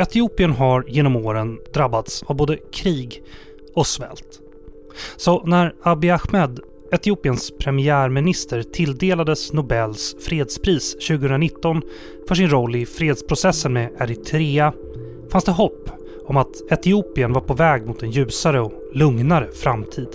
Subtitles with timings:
[0.00, 3.22] Etiopien har genom åren drabbats av både krig
[3.74, 4.40] och svält.
[5.16, 6.60] Så när Abiy Ahmed,
[6.92, 11.82] Etiopiens premiärminister, tilldelades Nobels fredspris 2019
[12.28, 14.72] för sin roll i fredsprocessen med Eritrea
[15.30, 15.90] fanns det hopp
[16.26, 20.08] om att Etiopien var på väg mot en ljusare och lugnare framtid.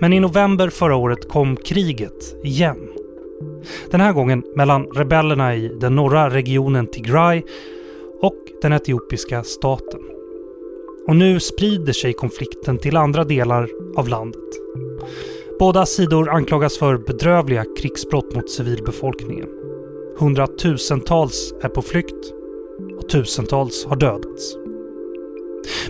[0.00, 2.88] Men i november förra året kom kriget igen.
[3.90, 7.42] Den här gången mellan rebellerna i den norra regionen Tigray
[8.20, 10.00] och den etiopiska staten.
[11.06, 14.44] Och nu sprider sig konflikten till andra delar av landet.
[15.58, 19.48] Båda sidor anklagas för bedrövliga krigsbrott mot civilbefolkningen.
[20.18, 22.32] Hundratusentals är på flykt
[22.98, 24.56] och tusentals har dödats.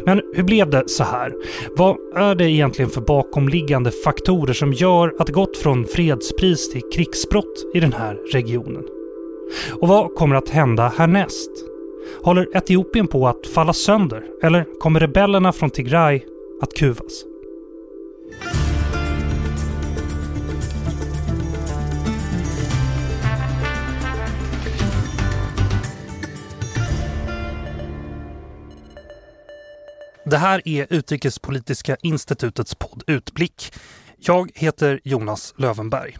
[0.04, 1.34] Men hur blev det så här?
[1.76, 6.82] Vad är det egentligen för bakomliggande faktorer som gör att det gått från fredspris till
[6.92, 8.84] krigsbrott i den här regionen?
[9.72, 11.67] Och vad kommer att hända härnäst?
[12.22, 14.24] Håller Etiopien på att falla sönder?
[14.42, 16.20] Eller kommer rebellerna från Tigray
[16.62, 17.24] att kuvas?
[30.30, 33.72] Det här är Utrikespolitiska institutets podd Utblick.
[34.18, 36.16] Jag heter Jonas Lövenberg.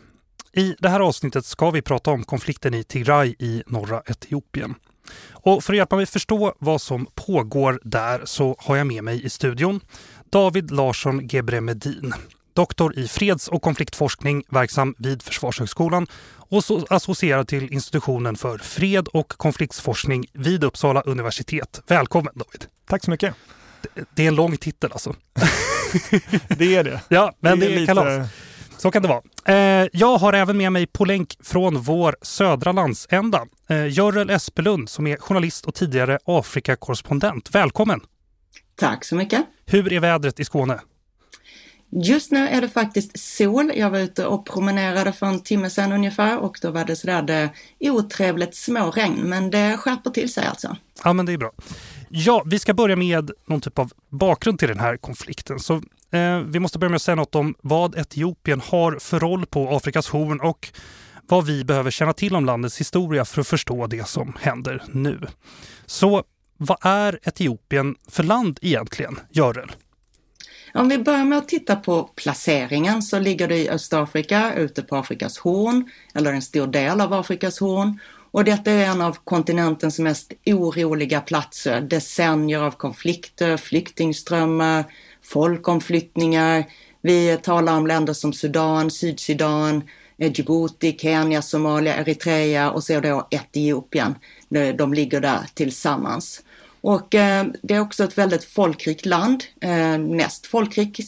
[0.53, 4.75] I det här avsnittet ska vi prata om konflikten i Tigray i norra Etiopien.
[5.31, 9.25] Och för att hjälpa mig förstå vad som pågår där så har jag med mig
[9.25, 9.81] i studion
[10.31, 12.15] David Larsson Gebremedin,
[12.55, 16.07] doktor i freds- och konfliktforskning verksam vid Försvarshögskolan
[16.51, 21.83] och associerad till institutionen för fred och konfliktforskning vid Uppsala universitet.
[21.87, 22.67] Välkommen David!
[22.89, 23.35] Tack så mycket!
[24.15, 25.15] Det är en lång titel alltså.
[26.49, 27.01] det är det.
[27.09, 27.95] Ja, men det är, det är lite...
[27.95, 28.29] kalas.
[28.79, 29.23] Så kan det vara.
[29.45, 34.89] Eh, jag har även med mig på länk från vår södra landsända, eh, Görel Espelund
[34.89, 37.51] som är journalist och tidigare Afrikakorrespondent.
[37.55, 38.01] Välkommen!
[38.77, 39.45] Tack så mycket!
[39.67, 40.81] Hur är vädret i Skåne?
[41.91, 43.73] Just nu är det faktiskt sol.
[43.75, 47.23] Jag var ute och promenerade för en timme sedan ungefär och då var det sådär
[47.23, 47.51] det
[47.81, 50.77] otrevligt små regn, men det skärper till sig alltså.
[51.05, 51.51] Ja, men det är bra.
[52.09, 55.59] Ja, vi ska börja med någon typ av bakgrund till den här konflikten.
[55.59, 55.83] Så
[56.13, 59.77] eh, vi måste börja med att säga något om vad Etiopien har för roll på
[59.77, 60.69] Afrikas horn och
[61.29, 65.21] vad vi behöver känna till om landets historia för att förstå det som händer nu.
[65.87, 66.25] Så
[66.57, 69.73] vad är Etiopien för land egentligen, Görel?
[70.75, 74.97] Om vi börjar med att titta på placeringen så ligger det i Östafrika, ute på
[74.97, 77.99] Afrikas horn, eller en stor del av Afrikas horn.
[78.31, 81.81] Och detta är en av kontinentens mest oroliga platser.
[81.81, 84.85] Decennier av konflikter, flyktingströmmar,
[85.29, 86.65] folkomflyttningar.
[87.03, 89.83] Vi talar om länder som Sudan, Sydsudan,
[90.19, 94.15] Djibouti, Kenya, Somalia, Eritrea och så då Etiopien.
[94.77, 96.43] De ligger där tillsammans.
[96.81, 101.01] Och eh, det är också ett väldigt folkrikt land, eh, näst, folkrik,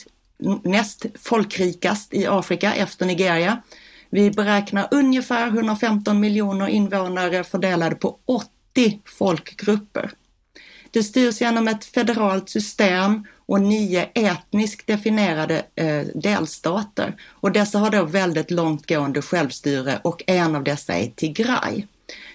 [0.65, 3.63] näst folkrikast i Afrika efter Nigeria.
[4.11, 10.11] Vi beräknar ungefär 115 miljoner invånare fördelade på 80 folkgrupper.
[10.91, 17.17] Det styrs genom ett federalt system och nio etniskt definierade eh, delstater.
[17.29, 21.83] Och dessa har då väldigt långtgående självstyre och en av dessa är Tigray.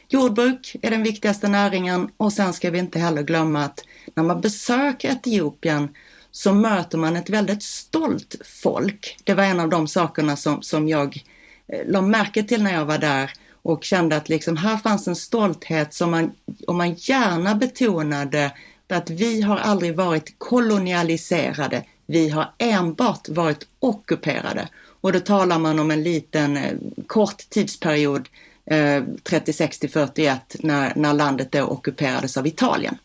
[0.10, 3.84] Jordbruk är den viktigaste näringen och sen ska vi inte heller glömma att
[4.14, 5.90] när man besöker Etiopien
[6.32, 9.18] så möter man ett väldigt stolt folk.
[9.24, 11.24] Det var en av de sakerna som, som jag
[11.68, 13.32] eh, la märke till när jag var där
[13.66, 16.32] och kände att liksom här fanns en stolthet som man,
[16.68, 18.52] och man gärna betonade
[18.90, 24.70] att vi har aldrig varit kolonialiserade, vi har enbart varit ockuperade.
[25.02, 26.74] Och då talar man om en liten eh,
[27.08, 28.30] kort tidsperiod
[28.66, 32.98] eh, 36 till 41 när, när landet då ockuperades av Italien.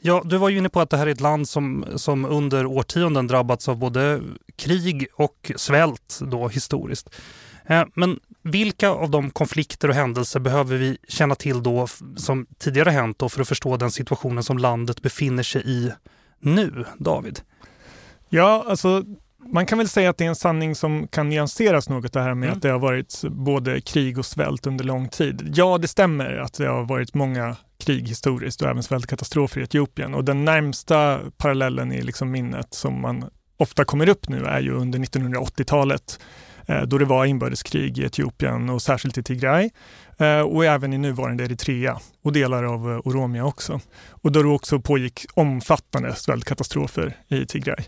[0.00, 2.66] Ja, du var ju inne på att det här är ett land som, som under
[2.66, 4.22] årtionden drabbats av både
[4.56, 7.14] krig och svält då historiskt.
[7.66, 12.90] Eh, men vilka av de konflikter och händelser behöver vi känna till då som tidigare
[12.90, 15.92] hänt då för att förstå den situationen som landet befinner sig i
[16.40, 17.40] nu, David?
[18.28, 19.04] Ja, alltså
[19.48, 22.34] man kan väl säga att det är en sanning som kan nyanseras något det här
[22.34, 22.56] med mm.
[22.56, 25.52] att det har varit både krig och svält under lång tid.
[25.54, 30.14] Ja, det stämmer att det har varit många krig historiskt och även svältkatastrofer i Etiopien
[30.14, 33.24] och den närmsta parallellen i liksom minnet som man
[33.56, 36.20] ofta kommer upp nu är ju under 1980-talet
[36.55, 39.70] eh, Eh, då det var inbördeskrig i Etiopien och särskilt i Tigray
[40.18, 43.80] eh, och även i nuvarande Eritrea och delar av eh, Oromia också.
[44.10, 47.84] Och då det också pågick omfattande svältkatastrofer i Tigray.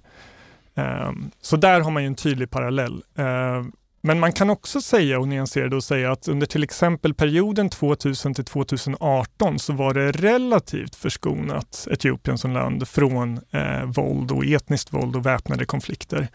[0.75, 3.02] Ehm, så där har man ju en tydlig parallell.
[3.16, 7.14] Ehm, men man kan också säga och nyansera det och säga att under till exempel
[7.14, 14.30] perioden 2000 till 2018 så var det relativt förskonat Etiopien som land från eh, våld
[14.30, 16.28] och etniskt våld och väpnade konflikter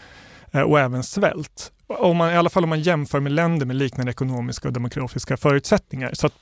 [0.52, 1.72] eh, och även svält.
[1.88, 5.38] Om man, I alla fall om man jämför med länder med liknande ekonomiska och demografiska
[5.38, 6.12] förutsättningar.
[6.14, 6.34] Så att,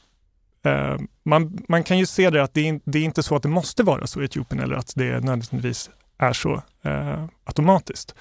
[0.65, 3.43] eh, man, man kan ju se det att det är, det är inte så att
[3.43, 8.15] det måste vara så i Etiopien eller att det nödvändigtvis är så eh, automatiskt.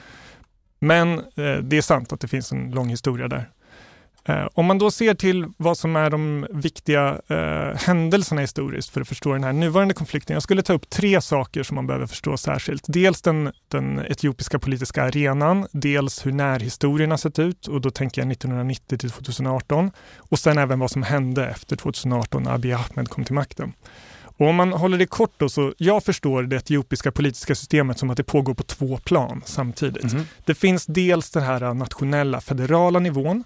[0.78, 3.50] Men eh, det är sant att det finns en lång historia där.
[4.24, 9.00] Eh, om man då ser till vad som är de viktiga eh, händelserna historiskt för
[9.00, 10.34] att förstå den här nuvarande konflikten.
[10.34, 12.84] Jag skulle ta upp tre saker som man behöver förstå särskilt.
[12.86, 18.22] Dels den, den etiopiska politiska arenan, dels hur närhistorien har sett ut och då tänker
[18.22, 23.08] jag 1990 till 2018 och sen även vad som hände efter 2018 när Abiy Ahmed
[23.08, 23.72] kom till makten.
[24.40, 28.10] Och om man håller det kort då, så jag förstår det etiopiska politiska systemet som
[28.10, 30.12] att det pågår på två plan samtidigt.
[30.12, 30.24] Mm.
[30.44, 33.44] Det finns dels den här nationella federala nivån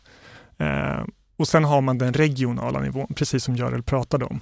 [0.58, 1.04] Eh,
[1.36, 4.40] och sen har man den regionala nivån, precis som Görel pratade om.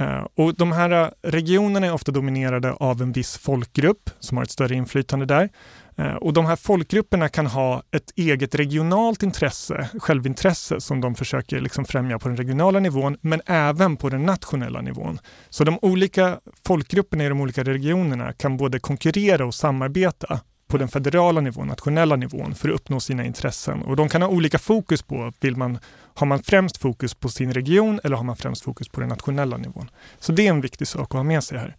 [0.00, 4.44] Eh, och de här eh, regionerna är ofta dominerade av en viss folkgrupp som har
[4.44, 5.48] ett större inflytande där.
[5.96, 11.60] Eh, och de här folkgrupperna kan ha ett eget regionalt intresse, självintresse, som de försöker
[11.60, 15.18] liksom främja på den regionala nivån, men även på den nationella nivån.
[15.50, 20.88] Så de olika folkgrupperna i de olika regionerna kan både konkurrera och samarbeta på den
[20.88, 23.82] federala nivån, nationella nivån, för att uppnå sina intressen.
[23.82, 25.78] Och de kan ha olika fokus på, vill man,
[26.14, 29.56] har man främst fokus på sin region eller har man främst fokus på den nationella
[29.56, 29.90] nivån?
[30.18, 31.76] Så det är en viktig sak att ha med sig här.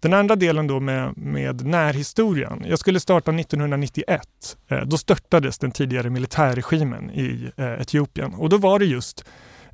[0.00, 2.64] Den andra delen då med, med närhistorien.
[2.66, 4.56] Jag skulle starta 1991.
[4.68, 9.24] Eh, då störtades den tidigare militärregimen i eh, Etiopien och då var det just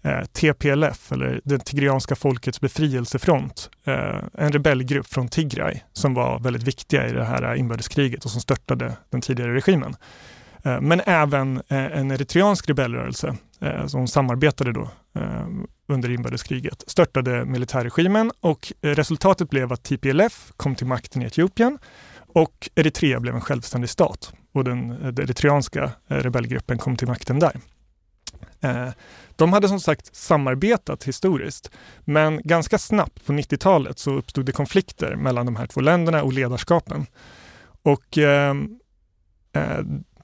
[0.08, 6.62] eh, TPLF, eller den Tigrianska folkets befrielsefront, eh, en rebellgrupp från Tigray som var väldigt
[6.62, 9.96] viktiga i det här inbördeskriget och som störtade den tidigare regimen.
[10.64, 15.46] Eh, men även eh, en eritreansk rebellrörelse eh, som samarbetade då eh,
[15.88, 21.78] under inbördeskriget störtade militärregimen och resultatet blev att TPLF kom till makten i Etiopien
[22.34, 27.60] och Eritrea blev en självständig stat och den, den eritreanska rebellgruppen kom till makten där.
[28.60, 28.88] Eh,
[29.36, 31.70] de hade som sagt samarbetat historiskt,
[32.00, 36.32] men ganska snabbt på 90-talet så uppstod det konflikter mellan de här två länderna och
[36.32, 37.06] ledarskapen.
[37.82, 38.54] Och eh,
[39.52, 39.80] eh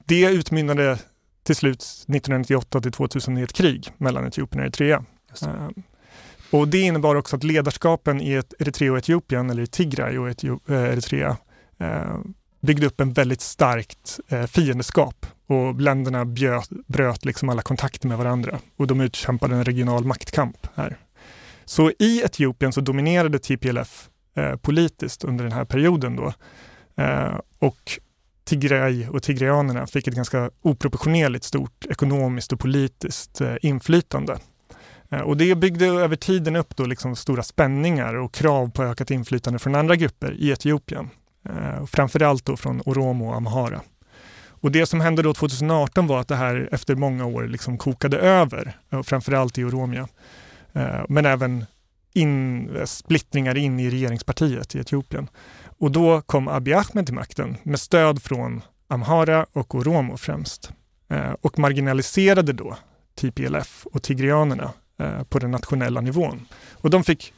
[0.07, 0.99] det utmynnade
[1.43, 5.05] till slut 1998 till 2000 i ett krig mellan Etiopien och Eritrea.
[5.41, 5.69] Eh,
[6.51, 10.91] och det innebar också att ledarskapen i Eritrea och Etiopien, eller i Tigray och eh,
[10.91, 11.37] Eritrea,
[12.61, 18.59] byggde upp en väldigt starkt fiendeskap och länderna bjöt, bröt liksom alla kontakter med varandra
[18.77, 20.97] och de utkämpade en regional maktkamp här.
[21.65, 26.33] Så i Etiopien så dominerade TPLF eh, politiskt under den här perioden då
[27.03, 27.99] eh, och
[28.45, 34.37] Tigray och tigrayanerna fick ett ganska oproportionerligt stort ekonomiskt och politiskt eh, inflytande.
[35.11, 39.11] Eh, och det byggde över tiden upp då liksom stora spänningar och krav på ökat
[39.11, 41.09] inflytande från andra grupper i Etiopien.
[41.49, 43.81] Eh, framförallt då från Oromo och Amhara.
[44.65, 48.17] Och det som hände då 2018 var att det här efter många år liksom kokade
[48.17, 50.07] över, eh, framförallt i Oromia.
[50.73, 51.65] Eh, men även
[52.13, 55.29] in, eh, splittringar in i regeringspartiet i Etiopien.
[55.79, 60.71] Och då kom Abiy Ahmed till makten med stöd från Amhara och Oromo främst.
[61.41, 62.77] Och marginaliserade då
[63.15, 64.71] TPLF och tigrianerna
[65.29, 66.45] på den nationella nivån.
[66.71, 67.33] Och de fick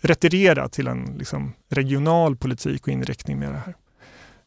[0.00, 3.74] retirera till en liksom, regional politik och inriktning med det här.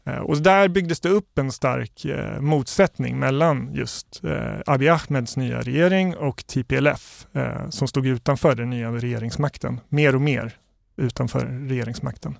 [0.05, 5.37] Eh, och där byggdes det upp en stark eh, motsättning mellan just eh, Abiy Ahmeds
[5.37, 10.55] nya regering och TPLF eh, som stod utanför den nya regeringsmakten, mer och mer
[10.97, 12.37] utanför regeringsmakten.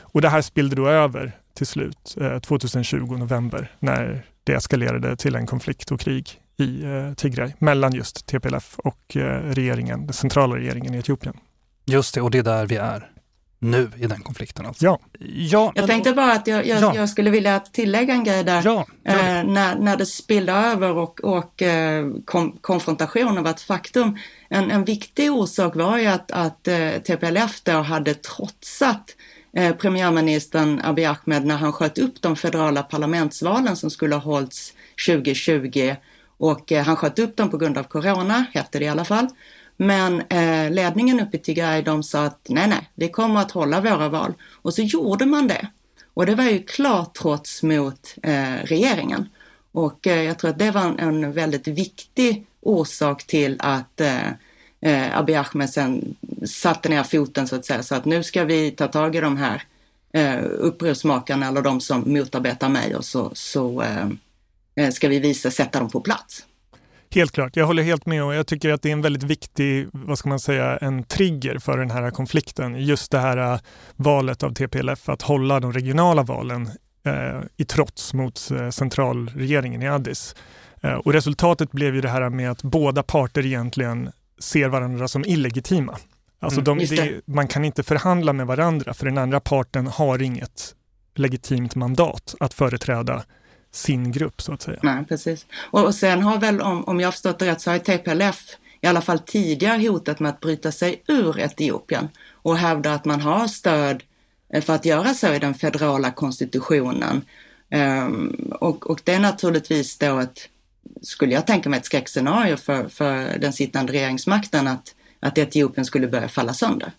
[0.00, 5.34] Och det här spillde då över till slut eh, 2020 november när det eskalerade till
[5.34, 10.56] en konflikt och krig i eh, Tigray mellan just TPLF och eh, regeringen, den centrala
[10.56, 11.36] regeringen i Etiopien.
[11.84, 13.10] Just det, och det är där vi är
[13.58, 14.66] nu i den konflikten.
[14.66, 14.84] Alltså.
[14.84, 14.98] Ja.
[15.50, 16.94] ja jag tänkte bara att jag, jag, ja.
[16.94, 18.62] jag, skulle vilja tillägga en grej där.
[18.64, 24.18] Ja, eh, när, när det spillde över och, och eh, kom, konfrontationen var ett faktum.
[24.48, 29.16] En, en viktig orsak var ju att, att eh, TPLF då hade trotsat
[29.56, 34.72] eh, premiärministern Abiy Ahmed när han sköt upp de federala parlamentsvalen som skulle ha hållits
[35.06, 35.94] 2020
[36.38, 39.28] och eh, han sköt upp dem på grund av corona, hette det i alla fall.
[39.76, 43.80] Men eh, ledningen uppe i Tigray de sa att nej, nej, vi kommer att hålla
[43.80, 44.32] våra val.
[44.52, 45.68] Och så gjorde man det.
[46.14, 49.28] Och det var ju klart trots mot eh, regeringen.
[49.72, 54.28] Och eh, jag tror att det var en, en väldigt viktig orsak till att eh,
[54.80, 56.16] eh, Abiy Ahmed sen
[56.46, 57.82] satte ner foten så att säga.
[57.82, 59.62] Så att nu ska vi ta tag i de här
[60.12, 64.08] eh, upprorsmakarna eller de som motarbetar mig och så, så eh,
[64.74, 66.44] eh ska vi visa, sätta dem på plats.
[67.16, 69.88] Helt klart, jag håller helt med och jag tycker att det är en väldigt viktig,
[69.92, 72.74] vad ska man säga, en trigger för den här konflikten.
[72.74, 73.60] Just det här uh,
[73.96, 76.70] valet av TPLF att hålla de regionala valen
[77.06, 80.34] uh, i trots mot uh, centralregeringen i Addis.
[81.04, 85.98] och resultatet blev ju det här med att båda parter egentligen ser varandra som illegitima.
[86.40, 90.74] Alltså mm, de, man kan inte förhandla med varandra för den andra parten har inget
[91.14, 93.24] legitimt mandat att företräda
[93.76, 94.78] sin grupp så att säga.
[94.82, 95.46] Nej, precis.
[95.70, 98.56] Och, och sen har väl, om, om jag har förstått det rätt, så har TPLF
[98.80, 103.20] i alla fall tidigare hotat med att bryta sig ur Etiopien och hävdar att man
[103.20, 104.02] har stöd
[104.52, 107.22] eh, för att göra så i den federala konstitutionen.
[107.70, 110.48] Um, och, och det är naturligtvis då ett,
[111.02, 116.08] skulle jag tänka mig, ett skräckscenario för, för den sittande regeringsmakten att, att Etiopien skulle
[116.08, 116.92] börja falla sönder.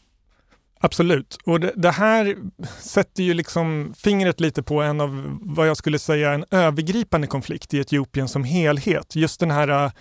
[0.79, 1.37] Absolut.
[1.45, 2.35] Och det, det, här
[2.79, 7.73] sätter ju liksom fingret lite på en av vad jag skulle säga en övergripande konflikt
[7.73, 9.15] i Etiopien som helhet.
[9.15, 9.91] Just den här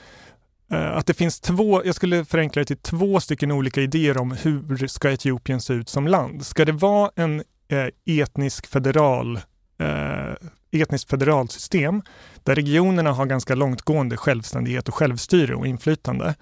[0.72, 4.30] eh, att det finns två, jag skulle förenkla det till två stycken olika idéer om
[4.32, 6.46] hur ska Etiopien se ut som land.
[6.46, 9.40] Ska det vara en eh, etnisk federal
[9.78, 10.34] eh,
[10.72, 12.02] etniskt federalt system
[12.44, 16.34] där regionerna har ganska långtgående självständighet och självstyre och inflytande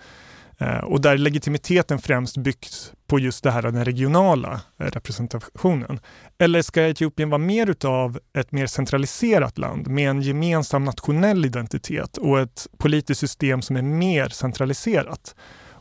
[0.58, 6.00] Eh, och där legitimiteten främst byggs på just det här den regionala eh, representationen.
[6.38, 12.16] Eller ska Etiopien vara mer utav ett mer centraliserat land med en gemensam nationell identitet
[12.16, 15.34] och ett politiskt system som är mer centraliserat?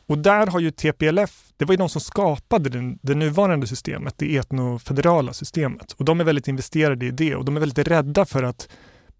[0.07, 4.13] Och där har ju TPLF, det var ju de som skapade det, det nuvarande systemet,
[4.17, 5.91] det etnofederala systemet.
[5.91, 8.69] Och de är väldigt investerade i det och de är väldigt rädda för att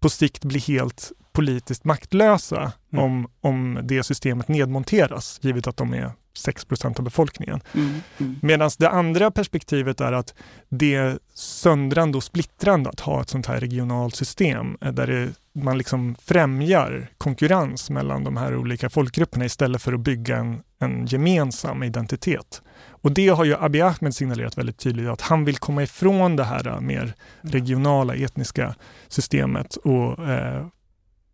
[0.00, 3.04] på sikt bli helt politiskt maktlösa mm.
[3.04, 6.12] om, om det systemet nedmonteras, givet att de är
[6.46, 7.60] 6% av befolkningen.
[7.74, 8.00] Mm.
[8.18, 8.36] Mm.
[8.42, 10.34] Medan det andra perspektivet är att
[10.68, 15.32] det är söndrande och splittrande att ha ett sånt här regionalt system eh, där det,
[15.52, 21.06] man liksom främjar konkurrens mellan de här olika folkgrupperna istället för att bygga en, en
[21.06, 22.62] gemensam identitet.
[22.88, 26.44] Och det har ju Abiy Ahmed signalerat väldigt tydligt att han vill komma ifrån det
[26.44, 28.74] här mer regionala etniska
[29.08, 30.66] systemet och eh,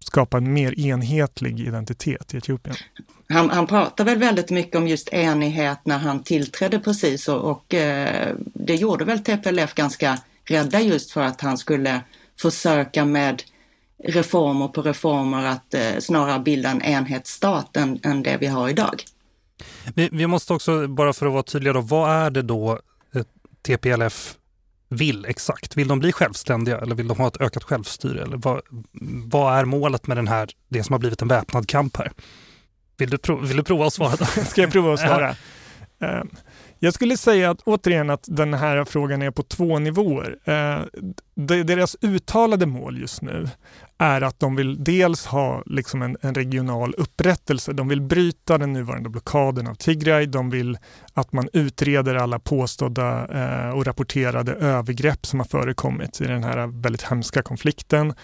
[0.04, 2.76] skapa en mer enhetlig identitet i Etiopien.
[3.28, 7.74] Han, han pratar väl väldigt mycket om just enighet när han tillträdde precis och, och
[7.74, 12.00] eh, det gjorde väl TPLF ganska rädda just för att han skulle
[12.40, 13.42] försöka med
[14.04, 19.02] reformer på reformer att eh, snarare bilda en enhetsstat än, än det vi har idag.
[19.94, 22.78] Vi, vi, måste också, bara för att vara tydliga då, vad är det då
[23.14, 23.22] eh,
[23.62, 24.36] TPLF
[24.90, 25.76] vill exakt?
[25.76, 28.22] Vill de bli självständiga eller vill de ha ett ökat självstyre?
[28.22, 28.60] Eller vad,
[29.24, 32.12] vad är målet med den här, det som har blivit en väpnad kamp här?
[32.96, 34.16] Vill du, prov, vill du prova att svara?
[34.26, 35.36] Ska jag prova att svara?
[36.02, 36.22] Uh,
[36.82, 40.36] jag skulle säga att återigen att den här frågan är på två nivåer.
[40.44, 40.80] Eh,
[41.64, 43.48] deras uttalade mål just nu
[43.98, 47.72] är att de vill dels ha liksom en, en, regional upprättelse.
[47.72, 50.26] De vill bryta den nuvarande blockaden av Tigray.
[50.26, 50.78] De vill
[51.14, 56.66] att man utreder alla påstådda eh, och rapporterade övergrepp som har förekommit i den här
[56.82, 58.14] väldigt hemska konflikten.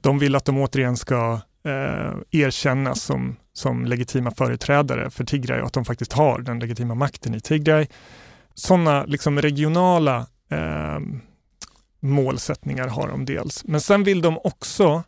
[0.00, 5.66] De vill att de återigen ska eh, erkännas som, som legitima företrädare för Tigray och
[5.66, 7.86] att de faktiskt har den legitima makten i Tigray.
[8.54, 11.00] Sådana liksom regionala eh,
[12.00, 13.64] målsättningar har de dels.
[13.64, 15.02] Men sen vill de också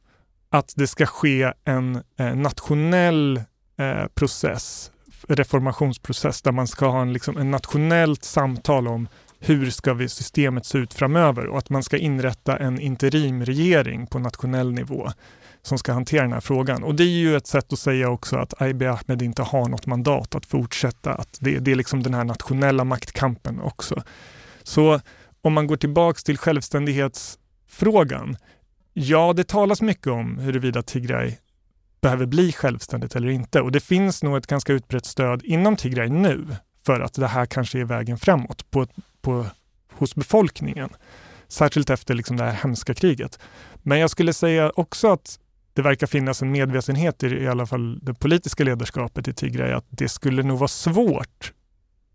[0.51, 3.43] att det ska ske en eh, nationell
[3.79, 4.91] eh, process,
[5.29, 9.09] reformationsprocess, där man ska ha en, liksom, en nationellt samtal om
[9.41, 14.19] hur ska vi systemet se ut framöver och att man ska inrätta en interimregering på
[14.19, 15.11] nationell nivå
[15.65, 16.85] som ska hantera den här frågan.
[16.85, 19.87] Och det är ju ett sätt att säga också att Abiy Ahmed inte har något
[19.87, 21.15] mandat att fortsätta.
[21.15, 24.03] Att det, det är liksom den här nationella maktkampen också.
[24.63, 25.01] Så
[25.43, 28.37] om man går tillbaks till självständighetsfrågan
[28.97, 31.37] Ja, det talas mycket om huruvida Tigray
[32.01, 33.61] behöver bli självständigt eller inte.
[33.61, 36.47] Och det finns nog ett ganska utbrett stöd inom Tigray nu
[36.87, 38.87] för att det här kanske är vägen framåt på,
[39.23, 39.47] på,
[39.93, 40.89] hos befolkningen.
[41.49, 43.39] Särskilt efter liksom det här hemska kriget.
[43.83, 45.39] Men jag skulle säga också att
[45.75, 49.87] det verkar finnas en medvetenhet i, i alla fall det politiska ledarskapet i Tigray att
[49.89, 51.53] det skulle nog vara svårt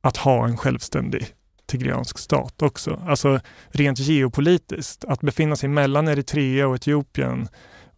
[0.01, 1.27] att ha en självständig
[1.65, 3.01] tigreansk stat också.
[3.07, 3.39] Alltså
[3.69, 7.47] rent geopolitiskt, att befinna sig mellan Eritrea och Etiopien,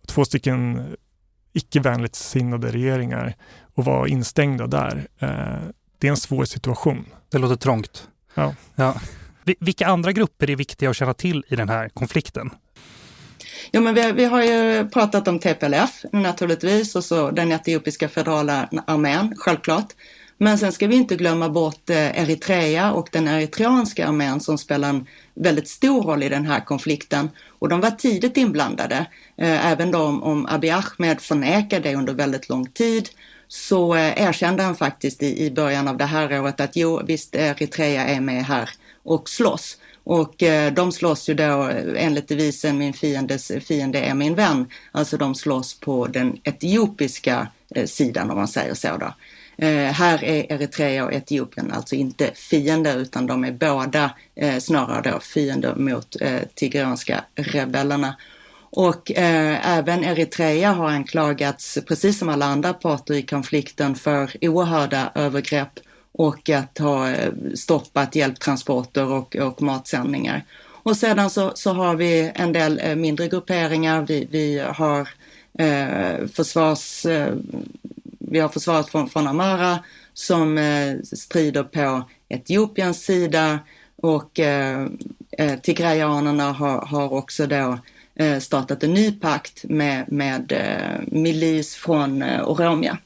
[0.07, 0.85] två stycken
[1.53, 3.35] icke-vänligt sinnade regeringar
[3.75, 5.07] och vara instängda där.
[5.19, 7.05] Eh, det är en svår situation.
[7.31, 8.07] Det låter trångt.
[8.33, 8.55] Ja.
[8.75, 8.95] ja.
[9.59, 12.49] Vilka andra grupper är viktiga att känna till i den här konflikten?
[13.71, 18.69] Jo, men vi, vi, har ju pratat om TPLF naturligtvis och så den etiopiska federala
[18.87, 19.93] armén, självklart.
[20.37, 24.89] Men sen ska vi inte glömma bort eh, Eritrea och den eritreanska armén som spelar
[24.89, 27.29] en väldigt stor roll i den här konflikten.
[27.59, 29.05] Och de var tidigt inblandade.
[29.37, 33.09] Eh, även om, om Abiy Ahmed förnekade det under väldigt lång tid
[33.47, 37.35] så eh, erkände han faktiskt i, i början av det här året att jo, visst
[37.35, 38.69] Eritrea är med här
[39.03, 39.77] och slåss.
[40.03, 44.67] Och eh, de slåss ju då eh, enligt devisen min fiendes fiende är min vän.
[44.91, 49.13] Alltså de slåss på den etiopiska eh, sidan om man säger så då.
[49.65, 55.11] Eh, här är Eritrea och Etiopien alltså inte fiender utan de är båda eh, snarare
[55.11, 58.15] då fiender mot eh, tigranska rebellerna.
[58.73, 65.11] Och eh, även Eritrea har anklagats, precis som alla andra parter i konflikten, för oerhörda
[65.15, 65.79] övergrepp
[66.21, 70.43] och att ha eh, stoppat hjälptransporter och, och matsändningar.
[70.83, 74.01] Och sedan så, så har vi en del eh, mindre grupperingar.
[74.01, 75.09] Vi, vi har
[75.59, 77.05] eh, försvars...
[77.05, 77.33] Eh,
[78.19, 79.79] vi har försvaret från, från Amara
[80.13, 83.59] som eh, strider på Etiopiens sida
[83.95, 84.87] och eh,
[85.37, 87.77] eh tigrayanerna har, har också då
[88.15, 90.53] eh, startat en ny pakt med, med
[91.07, 92.97] milis från Oromia.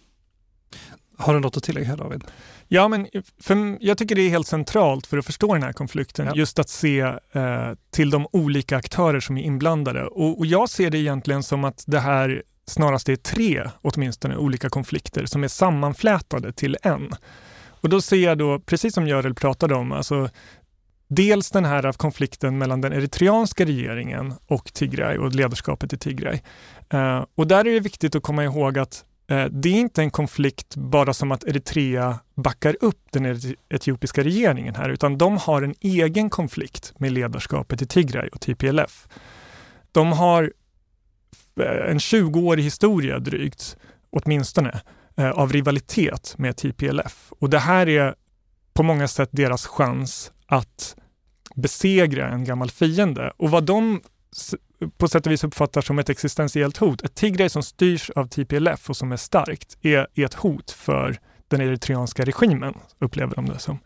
[1.17, 2.24] Har du något att tillägga här David?
[2.67, 3.07] Ja, men
[3.41, 6.36] för jag tycker det är helt centralt för att förstå den här konflikten, ja.
[6.36, 10.05] just att se eh, till de olika aktörer som är inblandade.
[10.05, 14.69] Och, och, jag ser det egentligen som att det här snarast är tre, åtminstone, olika
[14.69, 17.12] konflikter som är sammanflätade till en.
[17.67, 20.29] Och då ser jag då, precis som Görel pratade om, alltså
[21.07, 26.39] dels den här konflikten mellan den eritreanska regeringen och Tigray och ledarskapet i Tigray.
[26.93, 30.01] Uh, och där är det viktigt att komma ihåg att Eh, Eh, det är inte
[30.01, 33.39] en konflikt bara som att Eritrea backar upp den
[33.70, 39.08] etiopiska regeringen här, utan de har en egen konflikt med ledarskapet i Tigray och TPLF.
[39.91, 40.53] De har
[41.62, 43.77] eh, en 20-årig historia drygt,
[44.10, 44.82] åtminstone,
[45.17, 47.34] eh, av rivalitet med TPLF.
[47.39, 48.15] Och det här är
[48.74, 50.96] på många sätt deras chans att
[51.55, 53.32] besegra en gammal fiende.
[53.38, 54.01] Och vad de
[54.98, 57.04] på sätt och vis uppfattar som ett existentiellt hot.
[57.04, 61.20] Ett Tigray som styrs av TPLF och som är starkt är, är ett hot för
[61.48, 63.80] den eritreanska regimen, upplever de det som.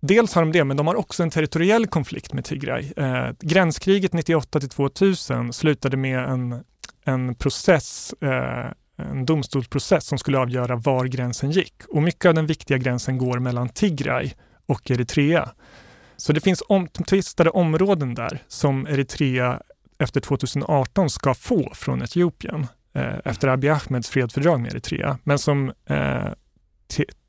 [0.00, 2.92] Dels har de det, men de har också en territoriell konflikt med Tigray.
[2.96, 6.64] Eh, gränskriget 98 till 2000 slutade med en,
[7.04, 11.74] en process, eh, en domstolsprocess som skulle avgöra var gränsen gick.
[11.88, 14.30] Och mycket av den viktiga gränsen går mellan Tigray
[14.66, 15.50] och Eritrea.
[16.16, 19.62] Så det finns omtvistade områden där som Eritrea
[20.02, 25.72] efter 2018 ska få från Etiopien eh, efter Abiy Ahmeds fredsfördrag med Eritrea, men som
[25.86, 26.26] eh,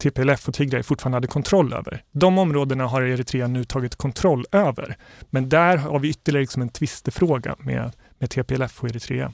[0.03, 2.03] TPLF och Tigray fortfarande hade kontroll över.
[2.11, 4.97] De områdena har Eritrea nu tagit kontroll över.
[5.29, 9.33] Men där har vi ytterligare liksom en tvistefråga med, med TPLF och Eritrea.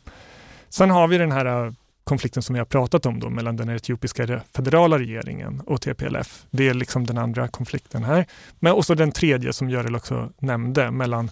[0.70, 1.72] Sen har vi den här eh,
[2.10, 6.46] konflikten som vi har pratat om då, mellan den etiopiska federala regeringen och TPLF.
[6.52, 8.26] Det är liksom den andra konflikten här.
[8.60, 11.32] Men också den tredje som Görel också nämnde mellan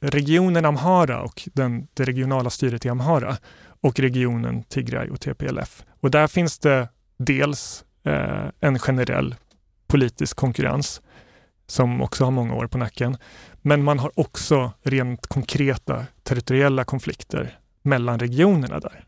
[0.00, 3.36] regionen Amhara och den, det regionala styret i Amhara
[3.80, 5.82] och regionen Tigray och TPLF.
[6.00, 9.34] Och där finns det dels eh, en generell
[9.86, 11.02] politisk konkurrens
[11.66, 13.16] som också har många år på nacken.
[13.62, 19.07] Men man har också rent konkreta territoriella konflikter mellan regionerna där.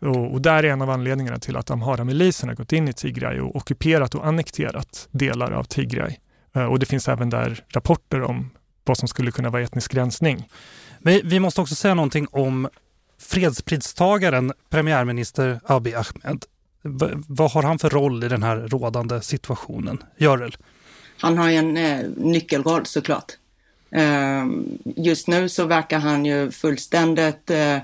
[0.00, 3.40] Och, och där är en av anledningarna till att Amhara-milisen har gått in i Tigray
[3.40, 6.16] och ockuperat och annekterat delar av Tigray.
[6.54, 8.50] Eh, och det finns även där rapporter om
[8.84, 10.48] vad som skulle kunna vara etnisk rensning.
[10.98, 12.68] Men vi måste också säga någonting om
[13.20, 16.44] fredspristagaren premiärminister Abiy Ahmed.
[16.82, 20.02] V vad har han för roll i den här rådande situationen?
[20.16, 20.56] Görel?
[21.18, 23.32] Han har en eh, nyckelroll såklart.
[23.90, 24.46] Eh,
[24.96, 27.76] just nu så verkar han ju fullständigt eh,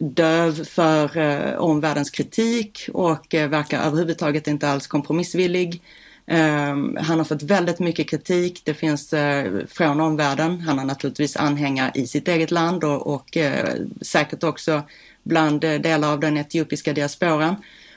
[0.00, 5.82] döv för eh, omvärldens kritik och eh, verkar överhuvudtaget inte alls kompromissvillig.
[6.26, 8.62] Eh, han har fått väldigt mycket kritik.
[8.64, 10.60] Det finns eh, från omvärlden.
[10.60, 14.82] Han har naturligtvis anhängare i sitt eget land och, och eh, säkert också
[15.22, 17.56] bland eh, delar av den etiopiska diasporan.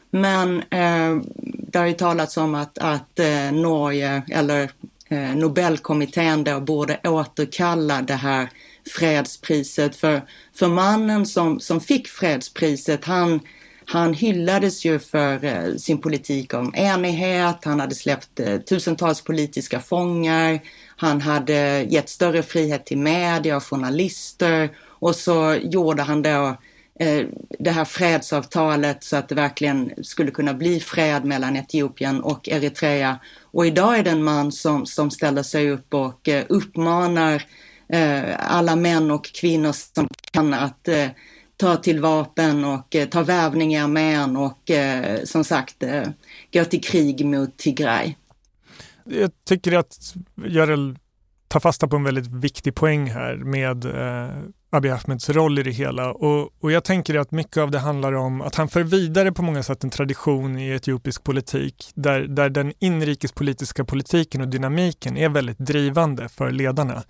[0.10, 4.70] Men eh, det har ju talats om att, att eh, Norge eller
[5.10, 8.50] eh, Nobelkommittén då borde återkalla det här
[8.90, 9.96] fredspriset.
[9.96, 10.22] För,
[10.56, 13.40] för mannen som, som fick fredspriset, han
[13.88, 19.80] han hyllades ju för eh, sin politik om enighet, han hade släppt eh, tusentals politiska
[19.80, 20.60] fångar,
[20.98, 26.58] han hade gett större frihet till media och journalister och så gjorde han då
[27.00, 27.26] eh,
[27.60, 33.20] det här fredsavtalet så att det verkligen skulle kunna bli fred mellan Etiopien och Eritrea.
[33.42, 37.44] Och idag är det en man som, som ställer sig upp och uppmanar
[37.90, 41.08] Eh, alla män och kvinnor som kan att eh,
[41.58, 44.72] ta till vapen och eh, ta värvning i armén och
[45.24, 45.84] som sagt
[46.54, 48.14] gå till krig mot Tigray.
[49.04, 50.98] Jag tycker att Görel
[51.48, 53.86] tar fasta på en väldigt viktig poäng här med
[54.70, 56.12] Abiy Ahmeds roll i det hela.
[56.12, 59.42] Och, och jag tänker att mycket av det handlar om att han för vidare på
[59.42, 65.30] många sätt en tradition i etiopisk politik där, där den inrikespolitiska politiken och dynamiken är
[65.30, 67.04] väldigt drivande för ledarna.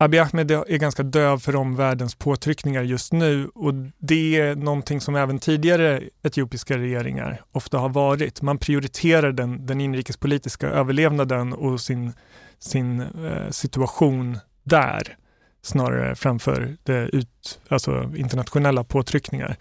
[0.00, 5.16] Abiy Ahmed är ganska döv för omvärldens påtryckningar just nu och det är någonting som
[5.16, 8.42] även tidigare etiopiska regeringar ofta har varit.
[8.42, 12.12] Man prioriterar den, den inrikespolitiska överlevnaden och sin,
[12.58, 15.16] sin eh, situation där
[15.62, 19.56] snarare framför det ut, alltså internationella påtryckningar.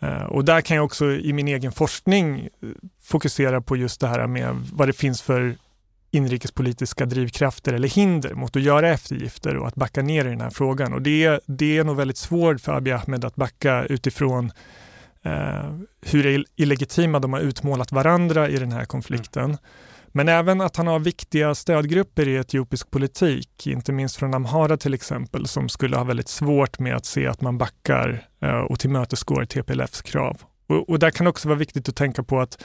[0.00, 2.68] Eh, och där kan jag också i min egen forskning eh,
[3.02, 5.56] fokusera på just det här med vad det finns för
[6.14, 10.50] inrikespolitiska drivkrafter eller hinder mot att göra eftergifter och att backa ner i den här
[10.50, 10.92] frågan.
[10.92, 14.52] Och det, det är nog väldigt svårt för Abiy Ahmed att backa utifrån
[15.26, 19.44] uh, hur illegitima de har utmålat varandra i den här konflikten.
[19.44, 19.56] Mm.
[20.16, 24.94] Men även att han har viktiga stödgrupper i etiopisk politik, inte minst från Amhara till
[24.94, 29.44] exempel, som skulle ha väldigt svårt med att se att man backar eh, och tillmötesgår
[29.44, 30.40] TPLFs krav.
[30.66, 32.64] Och, och där kan också vara viktigt att tänka på att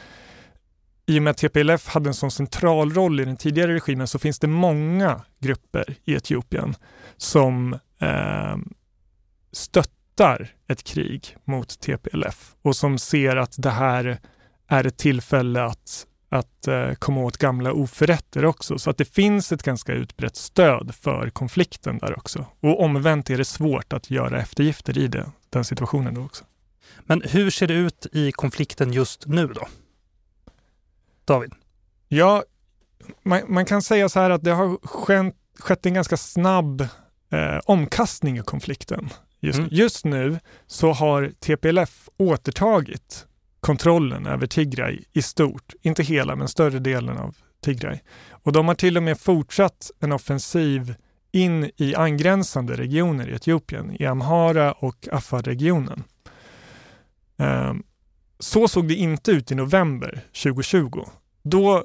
[1.10, 4.20] i och med att TPLF hade en sån central roll i den tidigare regimen så
[4.20, 6.76] finns det många grupper i Etiopien
[7.18, 8.58] som eh,
[9.52, 14.20] stöttar ett krig mot TPLF och som ser att det här
[14.68, 18.80] är ett tillfälle att att eh, komma åt gamla oförrätter också.
[18.80, 22.46] Så att det finns ett ganska utbrett stöd för konflikten där också.
[22.60, 26.44] Och omvänt är det svårt att göra eftergifter i det, den situationen då också.
[27.00, 29.68] Men hur ser det ut i konflikten just nu då?
[31.30, 31.54] David?
[32.08, 32.44] Ja,
[33.24, 36.82] man, man kan säga så här att det har skett, skett en ganska snabb
[37.32, 39.10] eh, omkastning i konflikten.
[39.40, 39.70] Just, mm.
[39.72, 43.26] just nu så har TPLF återtagit
[43.60, 45.74] kontrollen över Tigray i stort.
[45.82, 48.00] Inte hela, men större delen av Tigray.
[48.32, 50.96] Och de har till och med fortsatt en offensiv
[51.32, 56.04] in i angränsande regioner i Etiopien, i Amhara och Afar-regionen.
[57.38, 57.84] Ehm,
[58.40, 61.06] så såg det inte ut i november 2020.
[61.44, 61.84] Då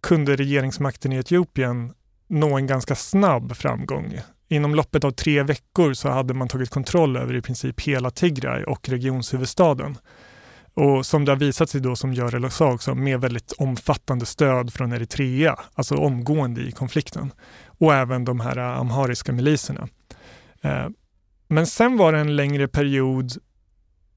[0.00, 1.92] kunde regeringsmakten i Etiopien
[2.28, 4.20] nå en ganska snabb framgång.
[4.48, 8.64] Inom loppet av tre veckor så hade man tagit kontroll över i princip hela Tigray
[8.64, 9.98] och regionshuvudstaden.
[10.74, 14.72] Och som det har visat sig då, som Görel sa också, med väldigt omfattande stöd
[14.72, 17.32] från Eritrea, alltså omgående i konflikten.
[17.66, 19.88] Och även de här eh, amhariska miliserna.
[20.62, 20.88] Eh,
[21.48, 23.32] men sen var det en längre period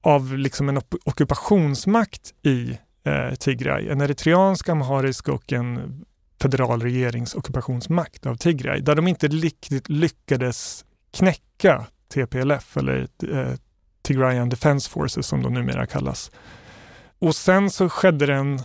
[0.00, 3.88] av liksom en ockupationsmakt i eh, Tigray.
[3.88, 6.04] En eritreansk, amharisk och en
[6.42, 13.54] federal regeringsockupationsmakt av Tigray, där de inte riktigt lyckades knäcka TPLF eller eh,
[14.02, 16.30] Tigrayan Defense Forces som de numera kallas.
[17.18, 18.60] Och sen så skedde det en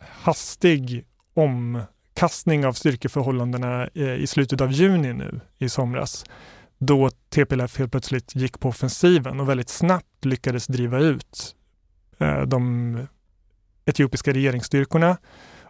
[0.00, 6.24] hastig omkastning av styrkeförhållandena eh, i slutet av juni nu i somras
[6.78, 11.56] då TPLF helt plötsligt gick på offensiven och väldigt snabbt lyckades driva ut
[12.18, 13.06] eh, de
[13.88, 15.16] etiopiska regeringsstyrkorna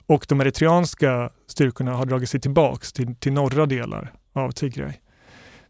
[0.06, 4.92] och de eritreanska styrkorna har dragit sig tillbaks till, till norra delar av Tigray.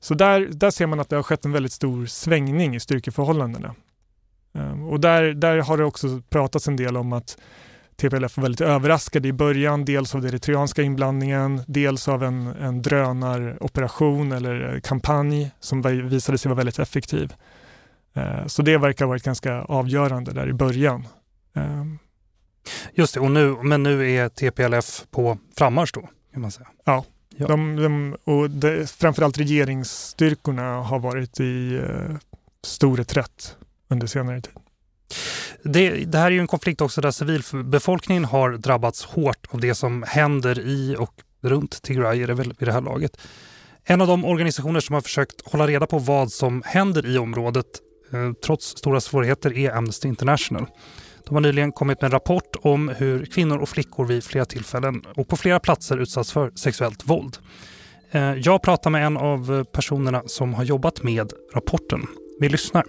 [0.00, 3.74] Så där, där ser man att det har skett en väldigt stor svängning i styrkeförhållandena.
[4.54, 7.38] Ehm, och där, där har det också pratats en del om att
[7.96, 12.82] TPLF var väldigt överraskade i början, dels av den eritreanska inblandningen, dels av en, en
[12.82, 17.34] drönaroperation eller eh, kampanj som visade sig vara väldigt effektiv.
[18.14, 21.06] Ehm, så det verkar ha varit ganska avgörande där i början.
[21.54, 21.98] Ehm,
[22.94, 26.68] Just det, och nu, men nu är TPLF på frammarsch då, kan man säga.
[26.84, 27.04] Ja,
[27.40, 27.46] Ja.
[27.46, 32.16] De, de, och det, framförallt regeringsstyrkorna har varit i eh,
[32.64, 33.56] stor reträtt
[33.88, 34.52] under senare tid.
[35.62, 39.74] Det, det, här är ju en konflikt också där civilbefolkningen har drabbats hårt av det
[39.74, 43.20] som händer i och runt Tigray är det väl vid det här laget.
[43.84, 47.66] En av de organisationer som har försökt hålla reda på vad som händer i området
[48.12, 50.66] eh, trots stora svårigheter är Amnesty International.
[51.28, 55.02] De har nyligen kommit med en rapport om hur kvinnor och flickor vid flera tillfällen
[55.16, 57.36] och på flera platser utsatts för sexuellt våld.
[58.10, 62.06] Eh, jag pratar med en av personerna som har jobbat med rapporten.
[62.40, 62.84] Vi lyssnar.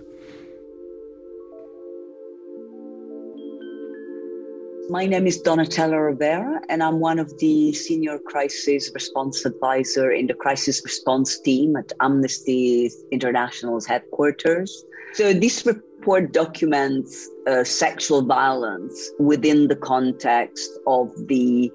[4.91, 10.28] My name is Donatella Rivera, and I'm one of the senior crisis response advisor in
[10.28, 14.84] the crisis response team at Amnesty International's headquarters.
[15.13, 15.65] So this
[15.99, 21.69] report documents uh, sexual violence within the context of the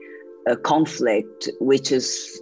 [0.49, 2.41] uh, conflict, which is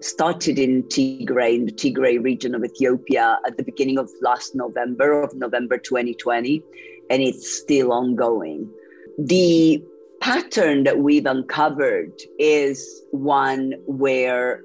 [0.00, 5.22] started in Tigray, in the Tigray region of Ethiopia at the beginning of last November,
[5.22, 6.60] of November 2020,
[7.08, 8.68] and it's still ongoing.
[9.16, 9.80] The
[10.20, 14.60] pattern that we've uncovered is one where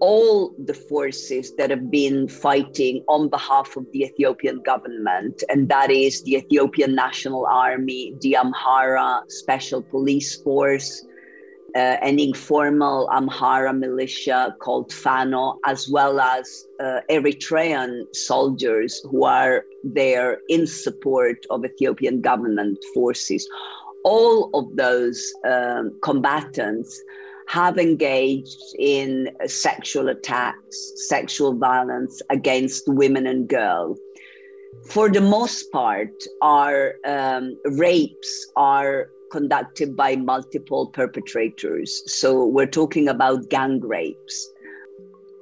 [0.00, 5.90] all the forces that have been fighting on behalf of the Ethiopian government, and that
[5.90, 11.04] is the Ethiopian National Army, the Amhara Special Police Force,
[11.74, 19.64] uh, an informal Amhara militia called Fano, as well as uh, Eritrean soldiers who are
[19.82, 23.48] there in support of Ethiopian government forces.
[24.04, 27.02] All of those um, combatants
[27.48, 33.98] have engaged in sexual attacks, sexual violence against women and girls.
[34.90, 42.02] For the most part, our um, rapes are conducted by multiple perpetrators.
[42.06, 44.50] So we're talking about gang rapes.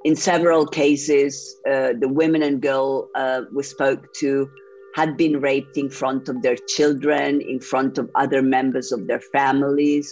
[0.05, 4.51] In several cases, uh, the women and girl uh, we spoke to
[4.95, 9.21] had been raped in front of their children, in front of other members of their
[9.21, 10.07] families.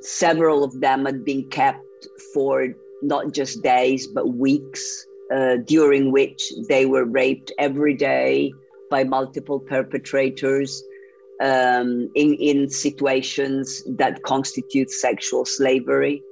[0.00, 2.68] Several of them had been kept for
[3.02, 8.52] not just days, but weeks, uh, during which they were raped every day
[8.90, 10.82] by multiple perpetrators
[11.40, 16.22] um, in, in situations that constitute sexual slavery.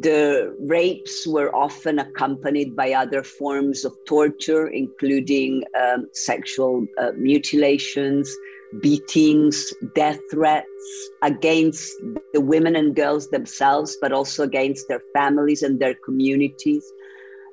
[0.00, 8.34] The rapes were often accompanied by other forms of torture, including um, sexual uh, mutilations,
[8.80, 11.92] beatings, death threats against
[12.32, 16.92] the women and girls themselves, but also against their families and their communities.